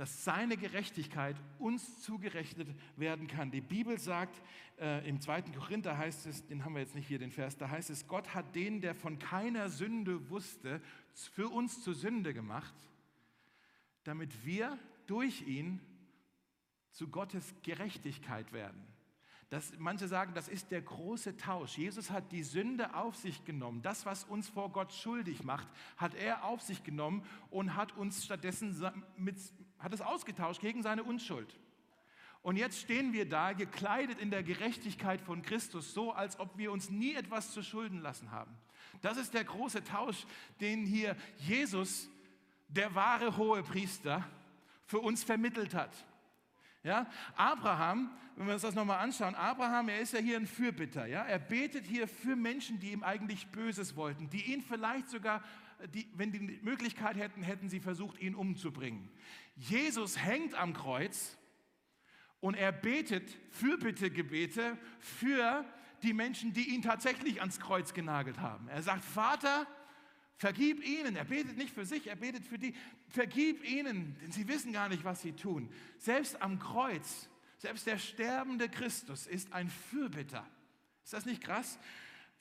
dass 0.00 0.24
seine 0.24 0.56
Gerechtigkeit 0.56 1.36
uns 1.58 2.00
zugerechnet 2.00 2.74
werden 2.96 3.26
kann. 3.26 3.50
Die 3.50 3.60
Bibel 3.60 3.98
sagt, 3.98 4.40
äh, 4.78 5.06
im 5.06 5.20
2. 5.20 5.42
Korinther 5.42 5.98
heißt 5.98 6.24
es, 6.24 6.46
den 6.46 6.64
haben 6.64 6.72
wir 6.72 6.80
jetzt 6.80 6.94
nicht 6.94 7.06
hier, 7.06 7.18
den 7.18 7.30
Vers, 7.30 7.58
da 7.58 7.68
heißt 7.68 7.90
es, 7.90 8.06
Gott 8.06 8.34
hat 8.34 8.54
den, 8.54 8.80
der 8.80 8.94
von 8.94 9.18
keiner 9.18 9.68
Sünde 9.68 10.30
wusste, 10.30 10.80
für 11.34 11.50
uns 11.50 11.82
zur 11.82 11.92
Sünde 11.92 12.32
gemacht, 12.32 12.74
damit 14.04 14.46
wir 14.46 14.78
durch 15.06 15.42
ihn 15.46 15.80
zu 16.92 17.08
Gottes 17.08 17.54
Gerechtigkeit 17.62 18.54
werden. 18.54 18.82
Das, 19.50 19.72
manche 19.78 20.06
sagen, 20.06 20.32
das 20.32 20.46
ist 20.46 20.70
der 20.70 20.80
große 20.80 21.36
Tausch. 21.36 21.76
Jesus 21.76 22.12
hat 22.12 22.30
die 22.30 22.44
Sünde 22.44 22.94
auf 22.94 23.16
sich 23.16 23.44
genommen. 23.44 23.82
Das, 23.82 24.06
was 24.06 24.22
uns 24.22 24.48
vor 24.48 24.70
Gott 24.70 24.92
schuldig 24.92 25.42
macht, 25.42 25.66
hat 25.96 26.14
er 26.14 26.44
auf 26.44 26.62
sich 26.62 26.84
genommen 26.84 27.24
und 27.50 27.74
hat 27.74 27.96
uns 27.96 28.24
stattdessen 28.24 28.80
mit, 29.16 29.36
hat 29.80 29.92
es 29.92 30.00
ausgetauscht 30.00 30.60
gegen 30.60 30.84
seine 30.84 31.02
Unschuld. 31.02 31.58
Und 32.42 32.56
jetzt 32.56 32.78
stehen 32.78 33.12
wir 33.12 33.28
da, 33.28 33.52
gekleidet 33.52 34.20
in 34.20 34.30
der 34.30 34.44
Gerechtigkeit 34.44 35.20
von 35.20 35.42
Christus, 35.42 35.92
so 35.92 36.12
als 36.12 36.38
ob 36.38 36.56
wir 36.56 36.70
uns 36.70 36.88
nie 36.88 37.14
etwas 37.14 37.50
zu 37.52 37.64
Schulden 37.64 37.98
lassen 37.98 38.30
haben. 38.30 38.56
Das 39.02 39.16
ist 39.16 39.34
der 39.34 39.44
große 39.44 39.82
Tausch, 39.82 40.26
den 40.60 40.86
hier 40.86 41.16
Jesus, 41.38 42.08
der 42.68 42.94
wahre 42.94 43.36
hohe 43.36 43.64
Priester, 43.64 44.24
für 44.86 45.00
uns 45.00 45.24
vermittelt 45.24 45.74
hat. 45.74 45.92
Ja, 46.82 47.06
Abraham, 47.36 48.10
wenn 48.36 48.46
wir 48.46 48.54
uns 48.54 48.62
das 48.62 48.74
nochmal 48.74 49.00
anschauen, 49.00 49.34
Abraham, 49.34 49.90
er 49.90 50.00
ist 50.00 50.14
ja 50.14 50.18
hier 50.18 50.36
ein 50.36 50.46
Fürbitter. 50.46 51.06
Ja? 51.06 51.22
Er 51.24 51.38
betet 51.38 51.84
hier 51.84 52.08
für 52.08 52.36
Menschen, 52.36 52.80
die 52.80 52.92
ihm 52.92 53.02
eigentlich 53.02 53.48
Böses 53.48 53.96
wollten, 53.96 54.30
die 54.30 54.52
ihn 54.52 54.62
vielleicht 54.62 55.10
sogar, 55.10 55.44
die, 55.92 56.08
wenn 56.14 56.32
die 56.32 56.40
Möglichkeit 56.62 57.16
hätten, 57.16 57.42
hätten 57.42 57.68
sie 57.68 57.80
versucht, 57.80 58.18
ihn 58.18 58.34
umzubringen. 58.34 59.10
Jesus 59.56 60.18
hängt 60.18 60.54
am 60.54 60.72
Kreuz 60.72 61.36
und 62.40 62.54
er 62.54 62.72
betet 62.72 63.36
Fürbittegebete 63.50 64.78
für 64.98 65.66
die 66.02 66.14
Menschen, 66.14 66.54
die 66.54 66.74
ihn 66.74 66.80
tatsächlich 66.80 67.40
ans 67.40 67.60
Kreuz 67.60 67.92
genagelt 67.92 68.40
haben. 68.40 68.68
Er 68.68 68.82
sagt, 68.82 69.04
Vater, 69.04 69.66
Vergib 70.40 70.82
ihnen. 70.82 71.16
Er 71.16 71.26
betet 71.26 71.58
nicht 71.58 71.74
für 71.74 71.84
sich, 71.84 72.06
er 72.06 72.16
betet 72.16 72.46
für 72.46 72.58
die. 72.58 72.74
Vergib 73.10 73.64
ihnen, 73.64 74.16
denn 74.22 74.32
sie 74.32 74.46
wissen 74.48 74.72
gar 74.72 74.88
nicht, 74.88 75.04
was 75.04 75.20
sie 75.20 75.32
tun. 75.32 75.68
Selbst 75.98 76.40
am 76.40 76.58
Kreuz, 76.58 77.28
selbst 77.58 77.86
der 77.86 77.98
sterbende 77.98 78.68
Christus 78.68 79.26
ist 79.26 79.52
ein 79.52 79.68
Fürbitter. 79.68 80.46
Ist 81.04 81.12
das 81.12 81.26
nicht 81.26 81.42
krass? 81.42 81.78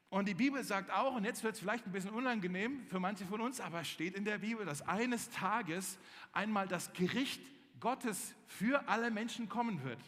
Und 0.10 0.28
die 0.28 0.34
Bibel 0.34 0.64
sagt 0.64 0.92
auch, 0.92 1.16
und 1.16 1.24
jetzt 1.24 1.44
wird 1.44 1.56
es 1.56 1.60
vielleicht 1.60 1.86
ein 1.86 1.92
bisschen 1.92 2.12
unangenehm 2.12 2.86
für 2.88 3.00
manche 3.00 3.26
von 3.26 3.42
uns, 3.42 3.60
aber 3.60 3.84
steht 3.84 4.16
in 4.16 4.26
der 4.26 4.40
Bibel, 4.40 4.66
dass 4.66 4.82
eines 4.82 5.30
Tages 5.30 6.00
einmal 6.34 6.68
das 6.68 6.94
Gericht 6.94 7.42
Gottes 7.80 8.34
für 8.48 8.88
alle 8.88 9.12
Menschen 9.12 9.50
kommen 9.50 9.84
wird. 9.84 10.00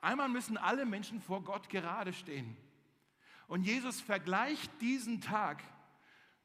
Einmal 0.00 0.28
müssen 0.28 0.56
alle 0.56 0.86
Menschen 0.86 1.20
vor 1.20 1.42
Gott 1.42 1.68
gerade 1.68 2.12
stehen. 2.12 2.56
Und 3.48 3.62
Jesus 3.62 4.00
vergleicht 4.00 4.70
diesen 4.80 5.20
Tag 5.20 5.62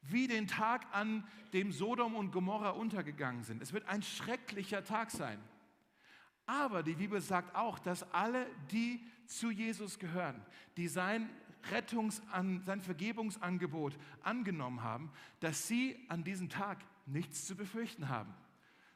wie 0.02 0.26
den 0.26 0.46
Tag, 0.46 0.86
an 0.92 1.24
dem 1.52 1.72
Sodom 1.72 2.14
und 2.14 2.32
Gomorra 2.32 2.70
untergegangen 2.70 3.44
sind. 3.44 3.62
Es 3.62 3.72
wird 3.72 3.88
ein 3.88 4.02
schrecklicher 4.02 4.84
Tag 4.84 5.10
sein. 5.10 5.38
Aber 6.46 6.82
die 6.82 6.94
Bibel 6.94 7.20
sagt 7.20 7.54
auch, 7.54 7.78
dass 7.78 8.02
alle, 8.12 8.46
die 8.70 9.04
zu 9.26 9.50
Jesus 9.50 9.98
gehören, 9.98 10.44
die 10.76 10.88
sein 10.88 11.30
Rettungsan, 11.70 12.62
sein 12.64 12.82
Vergebungsangebot 12.82 13.96
angenommen 14.22 14.82
haben, 14.82 15.12
dass 15.40 15.68
sie 15.68 16.04
an 16.08 16.24
diesem 16.24 16.48
Tag 16.48 16.78
nichts 17.06 17.46
zu 17.46 17.54
befürchten 17.54 18.08
haben. 18.08 18.34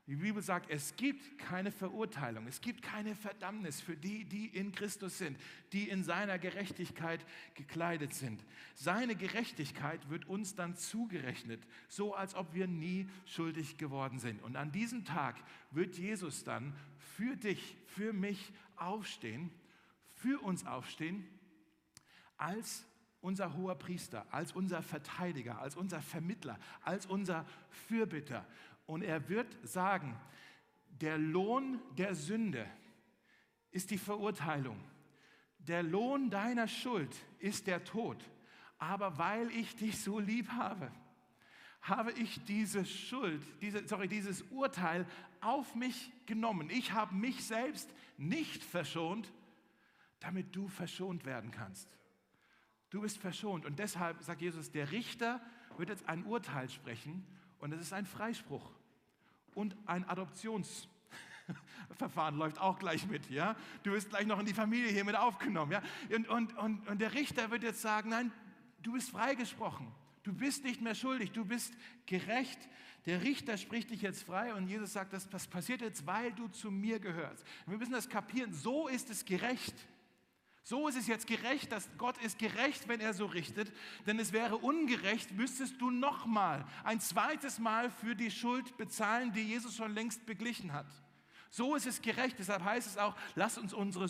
Die 0.07 0.15
Bibel 0.15 0.41
sagt, 0.41 0.71
es 0.71 0.95
gibt 0.95 1.37
keine 1.37 1.73
Verurteilung, 1.73 2.47
es 2.47 2.61
gibt 2.61 2.81
keine 2.81 3.17
Verdammnis 3.17 3.81
für 3.81 3.97
die, 3.97 4.25
die 4.25 4.47
in 4.47 4.71
Christus 4.71 5.19
sind, 5.19 5.37
die 5.73 5.89
in 5.89 6.05
seiner 6.05 6.39
Gerechtigkeit 6.39 7.27
gekleidet 7.55 8.15
sind. 8.15 8.45
Seine 8.77 9.17
Gerechtigkeit 9.17 10.09
wird 10.09 10.29
uns 10.29 10.55
dann 10.55 10.77
zugerechnet, 10.77 11.61
so 11.89 12.15
als 12.15 12.37
ob 12.37 12.55
wir 12.55 12.69
nie 12.69 13.09
schuldig 13.25 13.79
geworden 13.79 14.21
sind. 14.21 14.41
Und 14.45 14.55
an 14.55 14.71
diesem 14.71 15.05
Tag 15.05 15.37
wird 15.73 15.99
Jesus 15.99 16.45
dann 16.45 16.73
für 17.17 17.35
dich, 17.35 17.77
für 17.87 18.13
mich 18.13 18.53
aufstehen, 18.77 19.51
für 20.15 20.41
uns 20.41 20.65
aufstehen, 20.65 21.27
als 22.37 22.87
unser 23.21 23.57
hoher 23.57 23.75
Priester, 23.75 24.25
als 24.33 24.53
unser 24.53 24.83
Verteidiger, 24.83 25.61
als 25.61 25.75
unser 25.75 26.01
Vermittler, 26.01 26.61
als 26.83 27.07
unser 27.07 27.45
Fürbitter. 27.89 28.47
Und 28.87 29.03
er 29.03 29.29
wird 29.29 29.57
sagen, 29.63 30.17
der 31.01 31.19
Lohn 31.19 31.81
der 31.99 32.15
Sünde 32.15 32.67
ist 33.71 33.91
die 33.91 33.99
Verurteilung. 33.99 34.83
Der 35.59 35.83
Lohn 35.83 36.31
deiner 36.31 36.69
Schuld 36.69 37.15
ist 37.39 37.67
der 37.67 37.85
Tod. 37.85 38.17
Aber 38.79 39.19
weil 39.19 39.51
ich 39.51 39.75
dich 39.77 40.01
so 40.01 40.19
lieb 40.19 40.49
habe, 40.51 40.91
habe 41.83 42.13
ich 42.13 42.43
diese 42.45 42.85
Schuld, 42.85 43.43
diese, 43.61 43.87
sorry, 43.87 44.09
dieses 44.09 44.43
Urteil 44.51 45.07
auf 45.41 45.75
mich 45.75 46.13
genommen. 46.27 46.71
Ich 46.71 46.93
habe 46.93 47.15
mich 47.15 47.45
selbst 47.45 47.89
nicht 48.17 48.63
verschont, 48.63 49.33
damit 50.21 50.55
du 50.55 50.69
verschont 50.69 51.25
werden 51.25 51.51
kannst. 51.51 51.89
Du 52.91 53.03
bist 53.03 53.19
verschont. 53.19 53.65
Und 53.67 53.79
deshalb 53.79 54.23
sagt 54.23 54.41
Jesus, 54.41 54.71
der 54.71 54.91
Richter 54.91 55.41
wird 55.77 55.91
jetzt 55.91 56.09
ein 56.09 56.25
Urteil 56.25 56.69
sprechen 56.71 57.27
und 57.59 57.73
es 57.73 57.81
ist 57.81 57.93
ein 57.93 58.07
Freispruch. 58.07 58.76
Und 59.57 59.77
ein 59.87 60.09
Adoptionsverfahren 60.09 60.89
läuft 62.39 62.61
auch 62.61 62.79
gleich 62.79 63.07
mit. 63.07 63.29
Ja? 63.31 63.57
Du 63.83 63.93
wirst 63.93 64.11
gleich 64.11 64.27
noch 64.27 64.39
in 64.39 64.47
die 64.47 64.55
Familie 64.55 64.91
hier 64.91 65.05
mit 65.05 65.17
aufgenommen. 65.17 65.73
Ja? 65.73 65.83
Und, 66.15 66.29
und, 66.29 66.57
und, 66.59 66.87
und 66.87 67.01
der 67.01 67.15
Richter 67.15 67.51
wird 67.51 67.65
jetzt 67.65 67.81
sagen, 67.81 68.11
nein, 68.11 68.31
du 68.83 68.93
bist 68.93 69.11
freigesprochen. 69.11 69.89
Du 70.23 70.33
bist 70.33 70.65
nicht 70.65 70.83
mehr 70.83 70.95
schuldig, 70.95 71.33
du 71.33 71.45
bist 71.45 71.73
gerecht. 72.05 72.69
Der 73.07 73.23
Richter 73.23 73.57
spricht 73.57 73.91
dich 73.91 74.03
jetzt 74.03 74.25
frei 74.25 74.53
und 74.53 74.69
Jesus 74.69 74.93
sagt, 74.93 75.13
das 75.13 75.47
passiert 75.47 75.81
jetzt, 75.81 76.07
weil 76.07 76.33
du 76.33 76.49
zu 76.49 76.71
mir 76.71 76.99
gehörst. 76.99 77.45
Wir 77.67 77.79
müssen 77.79 77.93
das 77.93 78.09
kapieren, 78.09 78.53
so 78.53 78.89
ist 78.89 79.09
es 79.09 79.25
gerecht. 79.25 79.75
So 80.69 80.89
ist 80.89 80.97
es 80.97 81.07
jetzt 81.07 81.29
gerecht, 81.29 81.71
dass 81.71 81.89
Gott 81.97 82.19
ist 82.19 82.41
gerecht, 82.41 82.89
wenn 82.89 82.99
er 82.99 83.15
so 83.15 83.27
richtet, 83.27 83.73
denn 84.05 84.19
es 84.19 84.33
wäre 84.33 84.57
ungerecht, 84.57 85.31
müsstest 85.31 85.81
du 85.81 85.93
nochmal, 85.93 86.65
ein 86.83 86.99
zweites 86.99 87.61
Mal 87.61 87.89
für 87.89 88.17
die 88.17 88.33
Schuld 88.33 88.77
bezahlen, 88.77 89.33
die 89.33 89.43
Jesus 89.43 89.77
schon 89.77 89.95
längst 89.95 90.27
beglichen 90.27 90.73
hat. 90.73 90.89
So 91.51 91.77
ist 91.77 91.87
es 91.87 92.03
gerecht. 92.03 92.41
Deshalb 92.41 92.65
heißt 92.65 92.89
es 92.89 92.99
auch, 92.99 93.15
lass 93.37 93.59
uns 93.59 93.73
unsere, 93.73 94.09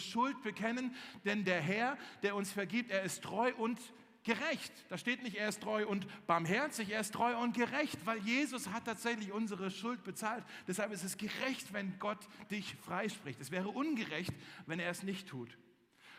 Schuld 0.00 0.42
bekennen, 0.42 0.96
denn 1.26 1.44
der 1.44 1.60
Herr, 1.60 1.98
der 2.22 2.36
uns 2.36 2.50
vergibt, 2.50 2.90
er 2.90 3.02
ist 3.02 3.22
treu 3.22 3.52
und 3.58 3.78
gerecht. 4.24 4.72
Da 4.88 4.96
steht 4.96 5.22
nicht, 5.22 5.36
er 5.36 5.50
ist 5.50 5.60
treu 5.60 5.86
und 5.86 6.06
barmherzig, 6.26 6.88
er 6.88 7.02
ist 7.02 7.12
treu 7.12 7.36
und 7.36 7.54
gerecht, 7.54 7.98
weil 8.06 8.18
Jesus 8.20 8.70
hat 8.70 8.86
tatsächlich 8.86 9.30
unsere 9.30 9.70
Schuld 9.70 10.04
bezahlt. 10.04 10.46
Deshalb 10.66 10.90
ist 10.90 11.04
es 11.04 11.18
gerecht, 11.18 11.74
wenn 11.74 11.98
Gott 11.98 12.26
dich 12.50 12.76
freispricht. 12.76 13.42
Es 13.42 13.50
wäre 13.50 13.68
ungerecht, 13.68 14.32
wenn 14.64 14.80
er 14.80 14.90
es 14.90 15.02
nicht 15.02 15.28
tut. 15.28 15.58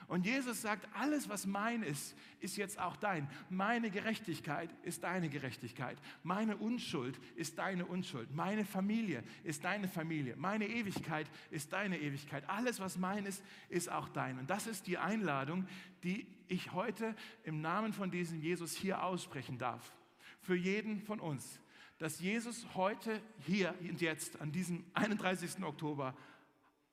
Und 0.08 0.26
Jesus 0.26 0.62
sagt, 0.62 0.88
alles, 0.96 1.30
was 1.30 1.46
mein 1.46 1.84
ist, 1.84 2.16
ist 2.39 2.58
jetzt 2.58 2.80
auch 2.80 2.96
dein. 2.96 3.30
Meine 3.50 3.89
Gerechtigkeit 3.89 4.70
ist 4.84 5.04
deine 5.04 5.30
Gerechtigkeit. 5.30 5.98
Meine 6.24 6.58
Unschuld 6.58 7.20
ist 7.36 7.58
deine 7.58 7.86
Unschuld. 7.86 8.34
Meine 8.34 8.66
Familie 8.66 9.24
ist 9.44 9.63
deine 9.63 9.88
Familie. 9.88 10.36
Meine 10.36 10.68
Ewigkeit 10.68 11.28
ist 11.52 11.74
deine 11.74 12.00
Ewigkeit. 12.00 12.48
Alles, 12.50 12.80
was 12.80 12.98
mein 12.98 13.26
ist, 13.26 13.44
ist 13.70 13.92
auch 13.92 14.10
dein. 14.10 14.39
Und 14.39 14.50
das 14.50 14.68
ist 14.68 14.88
die 14.88 14.98
Einladung, 14.98 15.68
die 16.04 16.28
ich 16.48 16.74
heute 16.74 17.16
im 17.44 17.62
Namen 17.62 17.94
von 17.94 18.12
diesem 18.12 18.39
Jesus 18.39 18.76
hier 18.76 19.04
aussprechen 19.04 19.58
darf. 19.58 19.94
Für 20.42 20.56
jeden 20.56 21.02
von 21.02 21.20
uns. 21.20 21.60
Dass 22.00 22.20
Jesus 22.20 22.66
heute, 22.76 23.22
hier 23.39 23.74
und 23.80 24.02
jetzt, 24.02 24.42
an 24.42 24.52
diesem 24.52 24.84
31. 24.94 25.63
Oktober, 25.63 26.16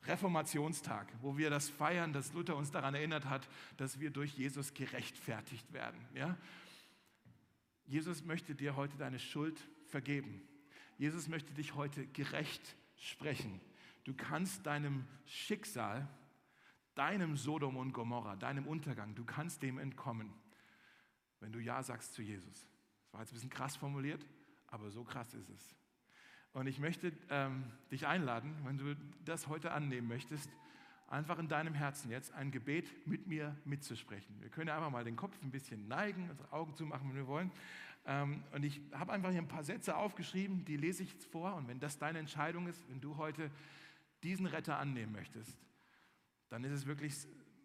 Reformationstag, 0.04 1.12
wo 1.20 1.36
wir 1.36 1.50
das 1.50 1.68
feiern, 1.68 2.12
dass 2.12 2.32
Luther 2.32 2.56
uns 2.56 2.70
daran 2.70 2.94
erinnert 2.94 3.26
hat, 3.26 3.48
dass 3.76 4.00
wir 4.00 4.10
durch 4.10 4.36
Jesus 4.36 4.72
gerechtfertigt 4.72 5.72
werden. 5.72 6.00
Ja? 6.14 6.36
Jesus 7.86 8.24
möchte 8.24 8.54
dir 8.54 8.76
heute 8.76 8.96
deine 8.96 9.18
Schuld 9.18 9.60
vergeben. 9.86 10.42
Jesus 10.96 11.28
möchte 11.28 11.52
dich 11.52 11.74
heute 11.74 12.06
gerecht 12.06 12.76
sprechen. 12.96 13.60
Du 14.04 14.14
kannst 14.14 14.66
deinem 14.66 15.06
Schicksal, 15.26 16.08
deinem 16.94 17.36
Sodom 17.36 17.76
und 17.76 17.92
Gomorra, 17.92 18.36
deinem 18.36 18.66
Untergang, 18.66 19.14
du 19.14 19.24
kannst 19.24 19.62
dem 19.62 19.78
entkommen, 19.78 20.32
wenn 21.40 21.52
du 21.52 21.58
Ja 21.58 21.82
sagst 21.82 22.14
zu 22.14 22.22
Jesus. 22.22 22.66
Das 23.04 23.12
war 23.12 23.20
jetzt 23.20 23.30
ein 23.30 23.34
bisschen 23.34 23.50
krass 23.50 23.76
formuliert, 23.76 24.24
aber 24.66 24.90
so 24.90 25.04
krass 25.04 25.34
ist 25.34 25.50
es. 25.50 25.74
Und 26.52 26.66
ich 26.66 26.78
möchte 26.78 27.12
ähm, 27.30 27.64
dich 27.90 28.06
einladen, 28.06 28.54
wenn 28.64 28.78
du 28.78 28.96
das 29.24 29.46
heute 29.46 29.72
annehmen 29.72 30.08
möchtest, 30.08 30.50
einfach 31.06 31.38
in 31.38 31.48
deinem 31.48 31.74
Herzen 31.74 32.10
jetzt 32.10 32.32
ein 32.34 32.50
Gebet 32.50 32.86
mit 33.06 33.26
mir 33.26 33.56
mitzusprechen. 33.64 34.34
Wir 34.40 34.48
können 34.48 34.70
einfach 34.70 34.90
mal 34.90 35.04
den 35.04 35.16
Kopf 35.16 35.36
ein 35.42 35.50
bisschen 35.50 35.88
neigen, 35.88 36.28
unsere 36.30 36.52
Augen 36.52 36.74
zumachen, 36.74 37.08
wenn 37.08 37.16
wir 37.16 37.26
wollen. 37.26 37.50
Ähm, 38.06 38.42
und 38.52 38.64
ich 38.64 38.80
habe 38.92 39.12
einfach 39.12 39.30
hier 39.30 39.42
ein 39.42 39.48
paar 39.48 39.64
Sätze 39.64 39.96
aufgeschrieben, 39.96 40.64
die 40.64 40.76
lese 40.76 41.02
ich 41.02 41.12
jetzt 41.12 41.26
vor. 41.26 41.54
Und 41.54 41.68
wenn 41.68 41.80
das 41.80 41.98
deine 41.98 42.18
Entscheidung 42.18 42.66
ist, 42.66 42.88
wenn 42.88 43.00
du 43.00 43.16
heute 43.16 43.50
diesen 44.22 44.46
Retter 44.46 44.78
annehmen 44.78 45.12
möchtest, 45.12 45.56
dann 46.48 46.64
ist 46.64 46.72
es 46.72 46.86
wirklich 46.86 47.14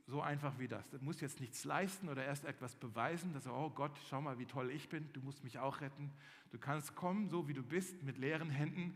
so 0.07 0.21
einfach 0.21 0.59
wie 0.59 0.67
das. 0.67 0.89
Du 0.89 0.99
musst 0.99 1.21
jetzt 1.21 1.39
nichts 1.39 1.63
leisten 1.63 2.09
oder 2.09 2.23
erst 2.23 2.45
etwas 2.45 2.75
beweisen, 2.75 3.33
dass, 3.33 3.47
oh 3.47 3.71
Gott, 3.71 3.97
schau 4.07 4.21
mal, 4.21 4.37
wie 4.37 4.45
toll 4.45 4.69
ich 4.69 4.87
bin, 4.87 5.11
du 5.13 5.21
musst 5.21 5.43
mich 5.43 5.57
auch 5.57 5.81
retten. 5.81 6.11
Du 6.51 6.59
kannst 6.59 6.95
kommen, 6.95 7.27
so 7.29 7.47
wie 7.47 7.53
du 7.53 7.63
bist, 7.63 8.03
mit 8.03 8.17
leeren 8.17 8.49
Händen 8.49 8.95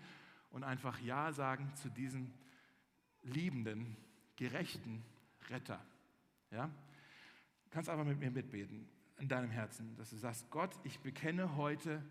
und 0.51 0.63
einfach 0.63 0.99
Ja 0.99 1.31
sagen 1.31 1.71
zu 1.75 1.89
diesem 1.89 2.31
liebenden, 3.23 3.97
gerechten 4.35 5.03
Retter. 5.49 5.83
Ja? 6.51 6.67
Du 6.67 7.69
kannst 7.71 7.89
einfach 7.89 8.05
mit 8.05 8.19
mir 8.19 8.31
mitbeten 8.31 8.87
in 9.17 9.27
deinem 9.27 9.49
Herzen, 9.49 9.95
dass 9.97 10.11
du 10.11 10.17
sagst, 10.17 10.49
Gott, 10.49 10.71
ich 10.83 10.99
bekenne 10.99 11.57
heute, 11.57 12.03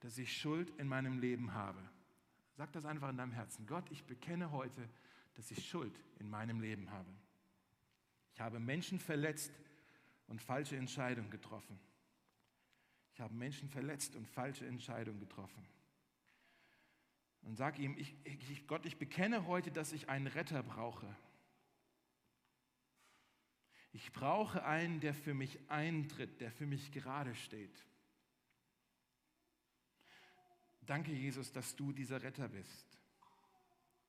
dass 0.00 0.18
ich 0.18 0.36
Schuld 0.36 0.70
in 0.78 0.88
meinem 0.88 1.18
Leben 1.18 1.54
habe. 1.54 1.80
Sag 2.56 2.70
das 2.72 2.84
einfach 2.84 3.08
in 3.08 3.16
deinem 3.16 3.32
Herzen. 3.32 3.66
Gott, 3.66 3.84
ich 3.90 4.04
bekenne 4.04 4.52
heute, 4.52 4.88
dass 5.34 5.50
ich 5.50 5.66
Schuld 5.66 5.98
in 6.18 6.28
meinem 6.28 6.60
Leben 6.60 6.90
habe. 6.90 7.08
Ich 8.34 8.40
habe 8.40 8.58
Menschen 8.60 8.98
verletzt 8.98 9.52
und 10.26 10.40
falsche 10.40 10.76
Entscheidungen 10.76 11.30
getroffen. 11.30 11.78
Ich 13.12 13.20
habe 13.20 13.34
Menschen 13.34 13.68
verletzt 13.68 14.16
und 14.16 14.26
falsche 14.26 14.66
Entscheidungen 14.66 15.20
getroffen. 15.20 15.66
Und 17.42 17.56
sag 17.56 17.78
ihm, 17.78 17.96
ich, 17.98 18.14
ich, 18.24 18.66
Gott, 18.66 18.86
ich 18.86 18.96
bekenne 18.96 19.46
heute, 19.46 19.70
dass 19.70 19.92
ich 19.92 20.08
einen 20.08 20.28
Retter 20.28 20.62
brauche. 20.62 21.14
Ich 23.92 24.12
brauche 24.12 24.64
einen, 24.64 25.00
der 25.00 25.12
für 25.12 25.34
mich 25.34 25.58
eintritt, 25.68 26.40
der 26.40 26.50
für 26.50 26.66
mich 26.66 26.92
gerade 26.92 27.34
steht. 27.34 27.84
Danke, 30.86 31.12
Jesus, 31.12 31.52
dass 31.52 31.76
du 31.76 31.92
dieser 31.92 32.22
Retter 32.22 32.48
bist. 32.48 32.98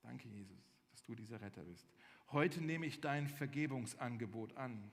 Danke, 0.02 0.28
Jesus, 0.28 0.64
dass 0.90 1.02
du 1.02 1.14
dieser 1.14 1.40
Retter 1.40 1.62
bist. 1.64 1.86
Heute 2.34 2.60
nehme 2.60 2.84
ich 2.84 3.00
dein 3.00 3.28
Vergebungsangebot 3.28 4.56
an. 4.56 4.90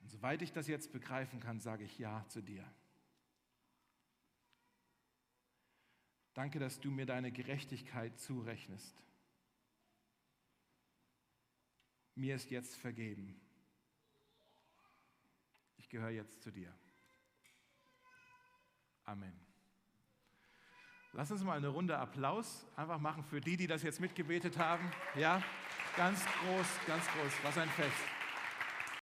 Und 0.00 0.10
soweit 0.10 0.42
ich 0.42 0.52
das 0.52 0.68
jetzt 0.68 0.92
begreifen 0.92 1.40
kann, 1.40 1.58
sage 1.58 1.84
ich 1.84 1.98
Ja 1.98 2.26
zu 2.28 2.42
dir. 2.42 2.70
Danke, 6.34 6.58
dass 6.58 6.80
du 6.80 6.90
mir 6.90 7.06
deine 7.06 7.32
Gerechtigkeit 7.32 8.18
zurechnest. 8.20 8.94
Mir 12.14 12.34
ist 12.34 12.50
jetzt 12.50 12.76
vergeben. 12.76 13.40
Ich 15.78 15.88
gehöre 15.88 16.10
jetzt 16.10 16.42
zu 16.42 16.50
dir. 16.52 16.70
Amen. 19.04 19.49
Lass 21.12 21.30
uns 21.32 21.42
mal 21.42 21.56
eine 21.56 21.68
Runde 21.68 21.98
Applaus 21.98 22.64
einfach 22.76 22.98
machen 22.98 23.24
für 23.24 23.40
die, 23.40 23.56
die 23.56 23.66
das 23.66 23.82
jetzt 23.82 24.00
mitgebetet 24.00 24.58
haben. 24.58 24.92
Ja, 25.16 25.42
ganz 25.96 26.20
groß, 26.24 26.66
ganz 26.86 27.04
groß. 27.06 27.32
Was 27.42 27.58
ein 27.58 27.68
Fest. 27.70 28.19